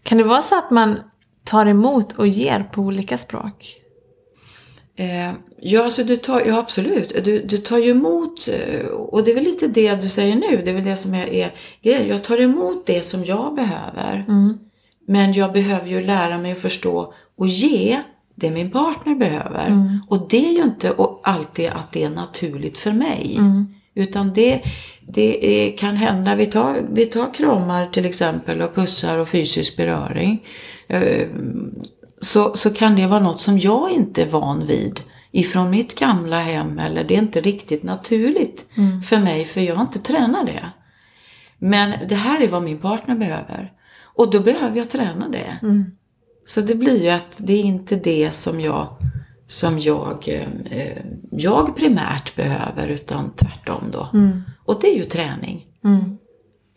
Kan 0.04 0.17
det 0.17 0.24
vara 0.24 0.41
så 0.41 0.58
att 0.58 0.72
man 0.72 1.00
tar 1.48 1.66
emot 1.66 2.14
och 2.14 2.28
ger 2.28 2.64
på 2.64 2.82
olika 2.82 3.18
språk. 3.18 3.76
Eh, 4.96 5.34
ja, 5.62 5.84
alltså 5.84 6.04
du 6.04 6.16
tar, 6.16 6.42
ja, 6.46 6.60
absolut. 6.60 7.26
Du, 7.26 7.40
du 7.40 7.58
tar 7.58 7.78
ju 7.78 7.92
emot, 7.92 8.48
eh, 8.48 8.88
och 8.88 9.24
det 9.24 9.32
är 9.32 9.36
väl 9.36 9.44
lite 9.44 9.68
det 9.68 10.02
du 10.02 10.10
säger 10.10 10.36
nu, 10.36 10.62
det 10.66 10.72
är 10.72 10.76
väl 10.76 10.84
det 10.84 10.96
som 10.96 11.14
är, 11.14 11.34
är 11.34 11.56
grejen. 11.84 12.08
Jag 12.08 12.24
tar 12.24 12.42
emot 12.42 12.86
det 12.86 13.02
som 13.02 13.26
jag 13.26 13.56
behöver. 13.56 14.26
Men 15.08 15.34
jag 15.34 15.54
behöver 15.54 15.88
ju 15.88 16.02
lära 16.02 16.38
mig 16.38 16.52
att 16.52 16.58
förstå 16.58 17.14
och 17.38 17.48
ge 17.48 18.00
det 18.36 18.52
min 18.52 18.72
partner 18.72 19.16
behöver. 19.16 19.72
Och 20.08 20.28
det 20.30 20.48
är 20.48 20.52
ju 20.52 20.64
inte 20.64 20.96
alltid 21.24 21.70
att 21.70 21.92
det 21.92 22.04
är 22.04 22.10
naturligt 22.10 22.78
för 22.78 22.92
mig. 22.92 23.40
Utan 23.96 24.34
det, 24.34 24.62
det 25.08 25.68
är, 25.68 25.78
kan 25.78 25.96
hända, 25.96 26.36
vi 26.36 26.46
tar, 26.46 26.78
vi 26.92 27.06
tar 27.06 27.34
kramar 27.34 27.88
till 27.88 28.06
exempel 28.06 28.62
och 28.62 28.76
pussar 28.76 29.18
och 29.18 29.30
fysisk 29.30 29.78
beröring. 29.78 30.44
Eh, 30.88 31.28
så, 32.21 32.56
så 32.56 32.69
kan 32.73 32.95
det 32.95 33.08
vara 33.08 33.19
något 33.19 33.39
som 33.39 33.60
jag 33.60 33.91
inte 33.91 34.21
är 34.21 34.28
van 34.28 34.65
vid 34.65 35.02
ifrån 35.32 35.69
mitt 35.69 36.00
gamla 36.00 36.39
hem 36.41 36.80
eller 36.80 37.04
det 37.04 37.15
är 37.15 37.19
inte 37.21 37.41
riktigt 37.41 37.84
naturligt 37.84 38.65
för 39.10 39.19
mig 39.19 39.45
för 39.45 39.62
jag 39.62 39.76
har 39.76 39.82
inte 39.82 40.00
tränat 40.00 40.45
det. 40.45 40.69
Men 41.58 42.08
det 42.10 42.15
här 42.15 42.41
är 42.41 42.47
vad 42.47 42.63
min 42.63 42.78
partner 42.78 43.15
behöver. 43.15 43.71
Och 44.15 44.32
då 44.32 44.39
behöver 44.39 44.78
jag 44.78 44.89
träna 44.89 45.30
det. 45.30 45.58
Så 46.45 46.62
det 46.62 46.76
blir 46.76 47.04
ju 47.04 47.10
att 47.10 47.34
det 47.38 47.54
är 47.54 47.63
inte 47.63 47.95
det 47.95 48.32
som 48.32 48.62
jag, 48.62 48.88
som 49.47 49.80
jag, 49.80 50.28
eh, 50.69 50.97
jag 51.32 51.76
primärt 51.76 52.36
behöver 52.36 52.88
utan 52.88 53.32
tvärtom 53.36 53.84
då. 53.91 54.10
Och 54.65 54.82
det 54.82 54.88
är 54.88 54.97
ju 54.97 55.04
träning. 55.04 55.65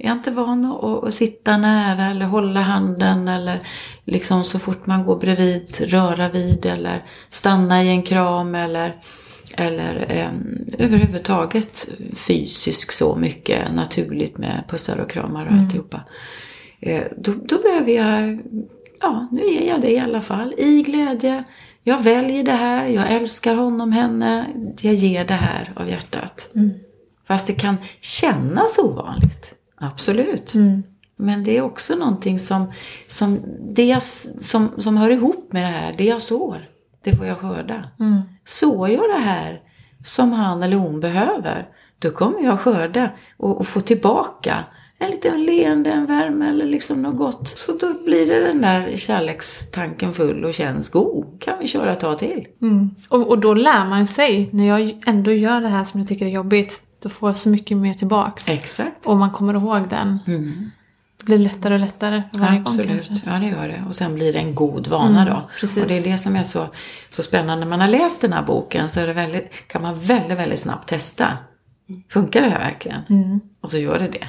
Är 0.02 0.08
jag 0.08 0.16
inte 0.16 0.30
van 0.30 0.64
att, 0.64 1.04
att 1.04 1.14
sitta 1.14 1.56
nära 1.56 2.06
eller 2.06 2.26
hålla 2.26 2.60
handen 2.60 3.28
eller 3.28 3.60
liksom 4.04 4.44
så 4.44 4.58
fort 4.58 4.86
man 4.86 5.04
går 5.04 5.16
bredvid 5.16 5.80
röra 5.80 6.28
vid 6.28 6.66
eller 6.66 7.04
stanna 7.28 7.84
i 7.84 7.88
en 7.88 8.02
kram 8.02 8.54
eller, 8.54 8.96
eller 9.56 10.06
eh, 10.08 10.30
överhuvudtaget 10.78 11.88
fysiskt 12.14 12.92
så 12.92 13.16
mycket 13.16 13.74
naturligt 13.74 14.38
med 14.38 14.64
pussar 14.68 14.98
och 14.98 15.10
kramar 15.10 15.46
och 15.46 15.52
alltihopa. 15.52 16.00
Eh, 16.80 17.02
då, 17.16 17.32
då 17.44 17.58
behöver 17.58 17.92
jag, 17.92 18.40
ja 19.00 19.28
nu 19.32 19.46
ger 19.46 19.68
jag 19.68 19.80
det 19.80 19.90
i 19.90 19.98
alla 19.98 20.20
fall 20.20 20.54
i 20.58 20.82
glädje. 20.82 21.44
Jag 21.82 22.02
väljer 22.02 22.44
det 22.44 22.52
här, 22.52 22.86
jag 22.86 23.12
älskar 23.12 23.54
honom, 23.54 23.92
henne, 23.92 24.46
jag 24.80 24.94
ger 24.94 25.24
det 25.24 25.34
här 25.34 25.72
av 25.76 25.88
hjärtat. 25.88 26.48
Fast 27.26 27.46
det 27.46 27.52
kan 27.52 27.76
kännas 28.00 28.78
ovanligt. 28.78 29.54
Absolut. 29.80 30.54
Men 31.16 31.44
det 31.44 31.56
är 31.56 31.62
också 31.62 31.94
någonting 31.94 32.38
som, 32.38 32.72
som, 33.08 33.40
det 33.74 33.84
jag, 33.84 34.02
som, 34.02 34.70
som 34.78 34.96
hör 34.96 35.10
ihop 35.10 35.52
med 35.52 35.62
det 35.62 35.78
här. 35.78 35.94
Det 35.98 36.04
jag 36.04 36.22
sår, 36.22 36.68
det 37.04 37.16
får 37.16 37.26
jag 37.26 37.38
skörda. 37.38 37.84
Sår 38.44 38.88
jag 38.88 39.10
det 39.16 39.22
här 39.22 39.60
som 40.04 40.32
han 40.32 40.62
eller 40.62 40.76
hon 40.76 41.00
behöver, 41.00 41.68
då 41.98 42.10
kommer 42.10 42.44
jag 42.44 42.60
skörda 42.60 43.10
och, 43.36 43.58
och 43.58 43.66
få 43.66 43.80
tillbaka 43.80 44.64
en 44.98 45.10
liten 45.10 45.44
leende, 45.44 45.90
en 45.90 46.06
värme 46.06 46.48
eller 46.48 46.66
liksom 46.66 47.02
något 47.02 47.16
gott. 47.16 47.48
Så 47.48 47.72
då 47.72 47.86
blir 48.04 48.26
det 48.26 48.40
den 48.40 48.60
där 48.60 48.96
kärlekstanken 48.96 50.12
full 50.12 50.44
och 50.44 50.54
känns 50.54 50.90
god. 50.90 51.40
Kan 51.40 51.58
vi 51.60 51.66
köra 51.66 51.92
ett 51.92 52.00
tag 52.00 52.18
till. 52.18 52.46
Och, 53.08 53.28
och 53.28 53.38
då 53.38 53.54
lär 53.54 53.88
man 53.88 54.06
sig, 54.06 54.48
när 54.52 54.66
jag 54.66 55.02
ändå 55.06 55.32
gör 55.32 55.60
det 55.60 55.68
här 55.68 55.84
som 55.84 56.00
jag 56.00 56.08
tycker 56.08 56.26
är 56.26 56.30
jobbigt, 56.30 56.82
då 57.02 57.08
får 57.08 57.34
så 57.34 57.48
mycket 57.48 57.76
mer 57.76 57.94
tillbaks. 57.94 58.48
Exakt. 58.48 59.06
Och 59.06 59.16
man 59.16 59.30
kommer 59.30 59.54
ihåg 59.54 59.88
den. 59.88 60.18
Det 61.18 61.24
blir 61.24 61.38
lättare 61.38 61.74
och 61.74 61.80
lättare 61.80 62.22
för 62.32 62.40
varje 62.40 62.52
gång 62.58 62.62
Absolut, 62.62 63.06
kanske. 63.06 63.30
ja 63.30 63.38
det 63.38 63.46
gör 63.46 63.68
det. 63.68 63.84
Och 63.88 63.94
sen 63.94 64.14
blir 64.14 64.32
det 64.32 64.38
en 64.38 64.54
god 64.54 64.86
vana 64.88 65.24
då. 65.24 65.42
precis. 65.60 65.82
Och 65.82 65.88
det 65.88 65.98
är 65.98 66.02
det 66.12 66.18
som 66.18 66.36
är 66.36 66.42
så, 66.42 66.66
så 67.10 67.22
spännande. 67.22 67.64
När 67.64 67.70
man 67.70 67.80
har 67.80 67.88
läst 67.88 68.20
den 68.20 68.32
här 68.32 68.42
boken 68.42 68.88
så 68.88 69.00
är 69.00 69.06
det 69.06 69.12
väldigt, 69.12 69.50
kan 69.66 69.82
man 69.82 70.00
väldigt, 70.00 70.38
väldigt 70.38 70.58
snabbt 70.58 70.88
testa. 70.88 71.36
Funkar 72.10 72.42
det 72.42 72.48
här 72.48 72.58
verkligen? 72.58 73.02
Och 73.60 73.70
så 73.70 73.78
gör 73.78 73.98
det 73.98 74.08
det. 74.08 74.28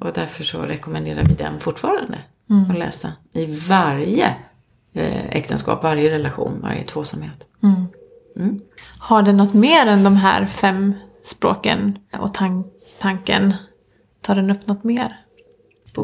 Och 0.00 0.12
därför 0.14 0.44
så 0.44 0.62
rekommenderar 0.62 1.24
vi 1.24 1.34
den 1.34 1.60
fortfarande 1.60 2.18
att 2.70 2.78
läsa. 2.78 3.12
I 3.32 3.58
varje 3.68 4.26
eh, 4.92 5.26
äktenskap, 5.30 5.82
varje 5.82 6.10
relation, 6.10 6.60
varje 6.62 6.82
tvåsamhet. 6.82 7.46
Har 8.98 9.22
det 9.22 9.32
något 9.32 9.54
mer 9.54 9.86
än 9.86 10.04
de 10.04 10.16
här 10.16 10.46
fem 10.46 10.94
språken 11.22 11.98
och 12.18 12.34
tan- 12.34 12.64
tanken? 12.98 13.54
Tar 14.22 14.34
den 14.34 14.50
upp 14.50 14.66
något 14.66 14.84
mer? 14.84 15.16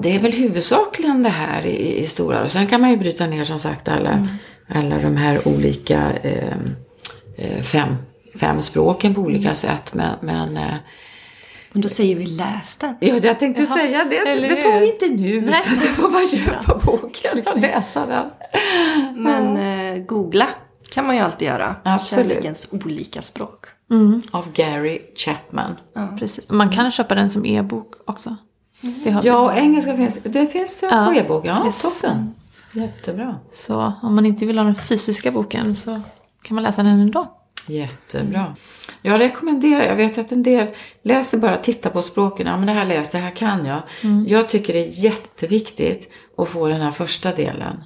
Det 0.02 0.14
är 0.16 0.20
väl 0.20 0.32
huvudsakligen 0.32 1.22
det 1.22 1.28
här 1.28 1.66
i, 1.66 1.98
i 1.98 2.06
stora. 2.06 2.42
Och 2.44 2.50
sen 2.50 2.66
kan 2.66 2.80
man 2.80 2.90
ju 2.90 2.96
bryta 2.96 3.26
ner 3.26 3.44
som 3.44 3.58
sagt 3.58 3.88
alla, 3.88 4.28
alla 4.68 4.98
de 4.98 5.16
här 5.16 5.48
olika 5.48 6.12
eh, 6.22 6.56
eh, 7.36 7.62
fem, 7.62 7.96
fem 8.40 8.62
språken 8.62 9.14
på 9.14 9.20
olika 9.20 9.54
sätt. 9.54 9.94
Men, 9.94 10.14
men 10.20 10.56
eh, 10.56 10.74
Men 11.72 11.82
då 11.82 11.88
säger 11.88 12.16
vi 12.16 12.26
läs 12.26 12.76
den. 12.76 12.94
ja, 13.00 13.18
jag 13.22 13.38
tänkte 13.38 13.66
säga 13.66 14.04
det. 14.10 14.16
eller 14.18 14.48
Det 14.48 14.54
tar 14.62 14.80
vi 14.80 14.92
inte 14.92 15.06
nu. 15.08 15.40
Nej. 15.40 15.60
Utan 15.66 15.74
du 15.74 15.86
får 15.88 16.10
bara 16.10 16.26
köpa 16.26 16.80
boken 16.84 17.42
och 17.46 17.58
läsa 17.60 18.06
den. 18.06 18.30
Men 19.16 19.56
eh, 19.56 20.02
googla 20.04 20.46
kan 20.90 21.06
man 21.06 21.16
ju 21.16 21.22
alltid 21.22 21.48
göra. 21.48 21.76
Absolut. 21.84 22.28
Kärlekens 22.28 22.68
olika 22.72 23.22
språk. 23.22 23.65
Av 24.30 24.52
Gary 24.52 25.00
Chapman. 25.16 25.76
Precis. 26.18 26.48
Man 26.48 26.70
kan 26.70 26.90
köpa 26.90 27.14
den 27.14 27.30
som 27.30 27.46
e-bok 27.46 27.94
också. 28.06 28.36
Det 29.04 29.10
har 29.10 29.22
vi. 29.22 29.28
Ja, 29.28 29.38
och 29.38 29.56
engelska 29.56 29.96
finns. 29.96 30.18
Det 30.22 30.46
finns 30.46 30.82
Ja, 30.90 31.06
på 31.06 31.14
e-bok. 31.20 31.46
Ja, 31.46 31.66
yes. 31.66 31.82
toppen. 31.82 32.34
Jättebra. 32.72 33.36
Så 33.52 33.92
om 34.02 34.14
man 34.14 34.26
inte 34.26 34.46
vill 34.46 34.58
ha 34.58 34.64
den 34.64 34.74
fysiska 34.74 35.30
boken 35.30 35.76
så 35.76 36.00
kan 36.42 36.54
man 36.54 36.64
läsa 36.64 36.82
den 36.82 37.00
ändå. 37.00 37.32
Jättebra. 37.68 38.54
Jag 39.02 39.20
rekommenderar, 39.20 39.84
jag 39.84 39.96
vet 39.96 40.18
att 40.18 40.32
en 40.32 40.42
del 40.42 40.66
läser 41.02 41.38
bara, 41.38 41.56
tittar 41.56 41.90
på 41.90 42.02
språken, 42.02 42.46
ja 42.46 42.56
men 42.56 42.66
det 42.66 42.72
här 42.72 42.84
läser, 42.84 43.18
det 43.18 43.24
här 43.24 43.30
kan 43.36 43.66
jag. 43.66 43.82
Jag 44.26 44.48
tycker 44.48 44.72
det 44.72 44.78
är 44.86 45.04
jätteviktigt 45.04 46.10
att 46.38 46.48
få 46.48 46.68
den 46.68 46.80
här 46.80 46.90
första 46.90 47.32
delen. 47.32 47.84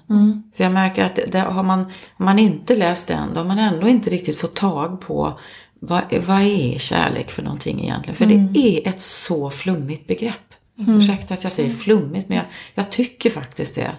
För 0.57 0.65
jag 0.65 0.73
märker 0.73 1.05
att 1.05 1.19
det, 1.33 1.39
har, 1.39 1.63
man, 1.63 1.93
man 2.17 2.39
inte 2.39 2.77
läst 2.77 3.09
den, 3.09 3.29
då 3.35 3.41
har 3.41 3.45
man 3.47 3.59
ändå 3.59 3.89
inte 3.89 4.11
riktigt 4.11 4.39
fått 4.39 4.55
tag 4.55 5.01
på 5.01 5.39
vad, 5.81 6.03
vad 6.27 6.43
är 6.43 6.79
kärlek 6.79 7.31
för 7.31 7.43
någonting 7.43 7.81
egentligen? 7.83 8.16
För 8.16 8.27
det 8.27 8.59
är 8.87 8.88
ett 8.88 9.01
så 9.01 9.51
flummigt 9.51 10.07
begrepp. 10.07 10.35
Ursäkta 10.88 11.35
att 11.35 11.43
jag 11.45 11.53
säger 11.53 11.71
flummigt, 11.71 12.29
men 12.29 12.37
jag, 12.37 12.47
jag 12.75 12.90
tycker 12.90 13.31
faktiskt 13.31 13.75
det. 13.75 13.90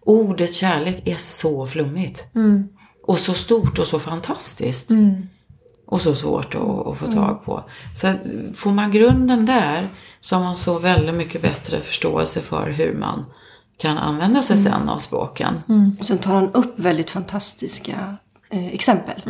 Ordet 0.00 0.54
kärlek 0.54 1.02
är 1.08 1.16
så 1.16 1.66
flummigt. 1.66 2.26
Och 3.06 3.18
så 3.18 3.34
stort 3.34 3.78
och 3.78 3.86
så 3.86 3.98
fantastiskt. 3.98 4.90
Och 5.86 6.00
så 6.00 6.14
svårt 6.14 6.54
att, 6.54 6.86
att 6.86 6.96
få 6.98 7.06
tag 7.06 7.44
på. 7.44 7.64
Så 7.94 8.12
får 8.54 8.70
man 8.72 8.92
grunden 8.92 9.46
där 9.46 9.88
så 10.20 10.36
har 10.36 10.42
man 10.42 10.54
så 10.54 10.78
väldigt 10.78 11.14
mycket 11.14 11.42
bättre 11.42 11.80
förståelse 11.80 12.40
för 12.40 12.70
hur 12.70 12.94
man 12.94 13.24
kan 13.78 13.98
använda 13.98 14.42
sig 14.42 14.56
sen 14.58 14.88
av 14.88 14.98
språken. 14.98 15.54
Och 16.00 16.06
sen 16.06 16.18
tar 16.18 16.34
han 16.34 16.50
upp 16.52 16.78
väldigt 16.78 17.10
fantastiska 17.10 18.16
eh, 18.50 18.66
exempel. 18.66 19.22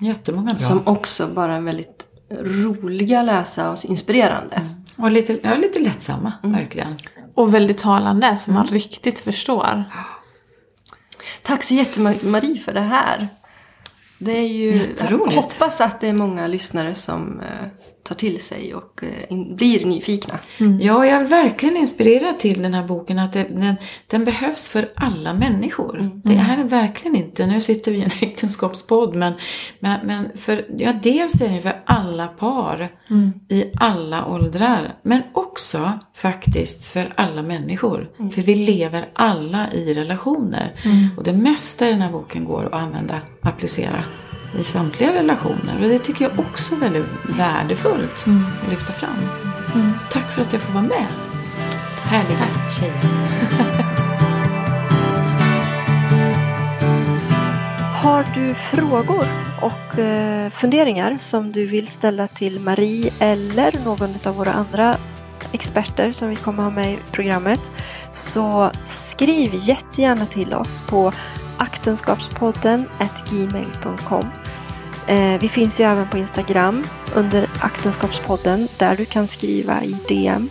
Jättemånga 0.00 0.50
bra. 0.54 0.58
Som 0.58 0.82
också 0.86 1.26
bara 1.26 1.56
är 1.56 1.60
väldigt 1.60 2.06
roliga 2.40 3.20
att 3.20 3.26
läsa 3.26 3.70
och 3.70 3.84
inspirerande. 3.84 4.66
Och 4.96 5.10
lite, 5.10 5.38
ja, 5.42 5.54
lite 5.54 5.78
lättsamma, 5.78 6.32
verkligen. 6.42 6.96
Och 7.34 7.54
väldigt 7.54 7.78
talande 7.78 8.36
så 8.36 8.50
man 8.50 8.66
riktigt 8.66 9.18
förstår. 9.18 9.84
Tack 11.42 11.62
så 11.62 11.74
jättemycket 11.74 12.22
Marie 12.22 12.58
för 12.58 12.72
det 12.72 12.80
här. 12.80 13.28
Det 14.18 14.38
är 14.38 14.48
ju, 14.48 14.94
jag 15.10 15.18
hoppas 15.18 15.80
att 15.80 16.00
det 16.00 16.08
är 16.08 16.12
många 16.12 16.46
lyssnare 16.46 16.94
som 16.94 17.40
eh, 17.40 17.68
tar 18.08 18.14
till 18.14 18.40
sig 18.40 18.74
och 18.74 19.02
eh, 19.02 19.32
in, 19.32 19.56
blir 19.56 19.86
nyfikna. 19.86 20.38
Ja, 20.58 21.06
jag 21.06 21.20
är 21.20 21.24
verkligen 21.24 21.76
inspirerad 21.76 22.38
till 22.38 22.62
den 22.62 22.74
här 22.74 22.86
boken. 22.86 23.18
Att 23.18 23.32
det, 23.32 23.46
den, 23.50 23.74
den 24.06 24.24
behövs 24.24 24.68
för 24.68 24.88
alla 24.94 25.34
människor. 25.34 26.20
Det 26.24 26.34
här 26.34 26.58
är 26.58 26.64
verkligen 26.64 27.16
inte, 27.16 27.46
nu 27.46 27.60
sitter 27.60 27.92
vi 27.92 27.98
i 27.98 28.02
en 28.02 28.10
äktenskapspodd, 28.20 29.14
men, 29.14 29.32
men, 29.80 30.06
men 30.06 30.36
för, 30.36 30.64
ja, 30.78 30.92
dels 31.02 31.40
är 31.40 31.48
det 31.48 31.60
för 31.60 31.82
alla 31.84 32.26
par 32.26 32.88
i 33.48 33.64
alla 33.80 34.26
åldrar. 34.26 34.94
Men 35.02 35.22
också 35.32 35.92
faktiskt 36.14 36.88
för 36.88 37.12
alla 37.16 37.42
människor. 37.42 38.10
För 38.32 38.42
vi 38.42 38.54
lever 38.54 39.08
alla 39.12 39.72
i 39.72 39.94
relationer. 39.94 40.72
Och 41.16 41.24
det 41.24 41.32
mesta 41.32 41.88
i 41.88 41.90
den 41.90 42.02
här 42.02 42.12
boken 42.12 42.44
går 42.44 42.64
att 42.64 42.72
använda, 42.72 43.20
applicera 43.42 44.04
i 44.58 44.64
samtliga 44.64 45.12
relationer. 45.12 45.74
Och 45.74 45.88
det 45.88 45.98
tycker 45.98 46.24
jag 46.24 46.38
också 46.38 46.74
är 46.74 46.78
väldigt 46.78 47.06
värdefullt 47.38 48.26
att 48.62 48.70
lyfta 48.70 48.92
fram. 48.92 49.28
Tack 50.10 50.30
för 50.30 50.42
att 50.42 50.52
jag 50.52 50.62
får 50.62 50.72
vara 50.72 50.84
med. 50.84 51.06
Härliga 52.02 52.70
tjejer. 52.70 52.94
Har 58.02 58.24
du 58.34 58.54
frågor 58.54 59.26
och 59.62 59.98
eh, 59.98 60.50
funderingar 60.50 61.16
som 61.18 61.52
du 61.52 61.66
vill 61.66 61.86
ställa 61.86 62.26
till 62.26 62.60
Marie 62.60 63.12
eller 63.18 63.84
någon 63.84 64.14
av 64.24 64.34
våra 64.36 64.52
andra 64.52 64.96
experter 65.52 66.10
som 66.10 66.28
vi 66.28 66.36
kommer 66.36 66.62
ha 66.62 66.70
med 66.70 66.92
i 66.92 66.98
programmet. 67.12 67.60
Så 68.12 68.70
skriv 68.86 69.50
jättegärna 69.54 70.26
till 70.26 70.54
oss 70.54 70.82
på 70.88 71.12
aktenskapspodden 71.58 72.88
gmail.com. 73.30 74.24
Eh, 75.08 75.40
vi 75.40 75.48
finns 75.48 75.80
ju 75.80 75.84
även 75.84 76.08
på 76.08 76.18
Instagram 76.18 76.86
under 77.14 77.48
Aktenskapspodden 77.60 78.68
där 78.78 78.96
du 78.96 79.04
kan 79.04 79.26
skriva 79.26 79.84
i 79.84 79.96
DM. 80.08 80.50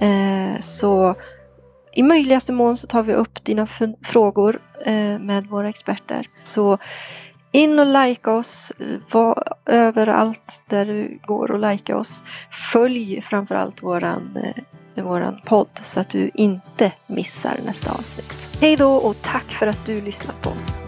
Eh, 0.00 0.60
så 0.60 1.14
i 1.92 2.02
möjligaste 2.02 2.52
mån 2.52 2.76
så 2.76 2.86
tar 2.86 3.02
vi 3.02 3.14
upp 3.14 3.44
dina 3.44 3.66
frågor 4.02 4.58
eh, 4.84 5.18
med 5.18 5.46
våra 5.46 5.68
experter. 5.68 6.26
Så 6.42 6.78
in 7.54 7.78
och 7.78 7.86
like 7.86 8.30
oss 8.30 8.72
var 9.10 9.56
överallt 9.66 10.64
där 10.68 10.86
du 10.86 11.18
går 11.26 11.50
och 11.50 11.70
like 11.70 11.94
oss. 11.94 12.22
Följ 12.50 13.20
framförallt 13.20 13.82
våran, 13.82 14.38
eh, 14.96 15.04
våran 15.04 15.40
podd 15.46 15.68
så 15.82 16.00
att 16.00 16.08
du 16.08 16.30
inte 16.34 16.92
missar 17.06 17.56
nästa 17.66 17.92
avsnitt. 17.92 18.58
Hej 18.60 18.76
då 18.76 18.92
och 18.92 19.22
tack 19.22 19.44
för 19.44 19.66
att 19.66 19.86
du 19.86 20.00
lyssnar 20.00 20.34
på 20.42 20.50
oss. 20.50 20.80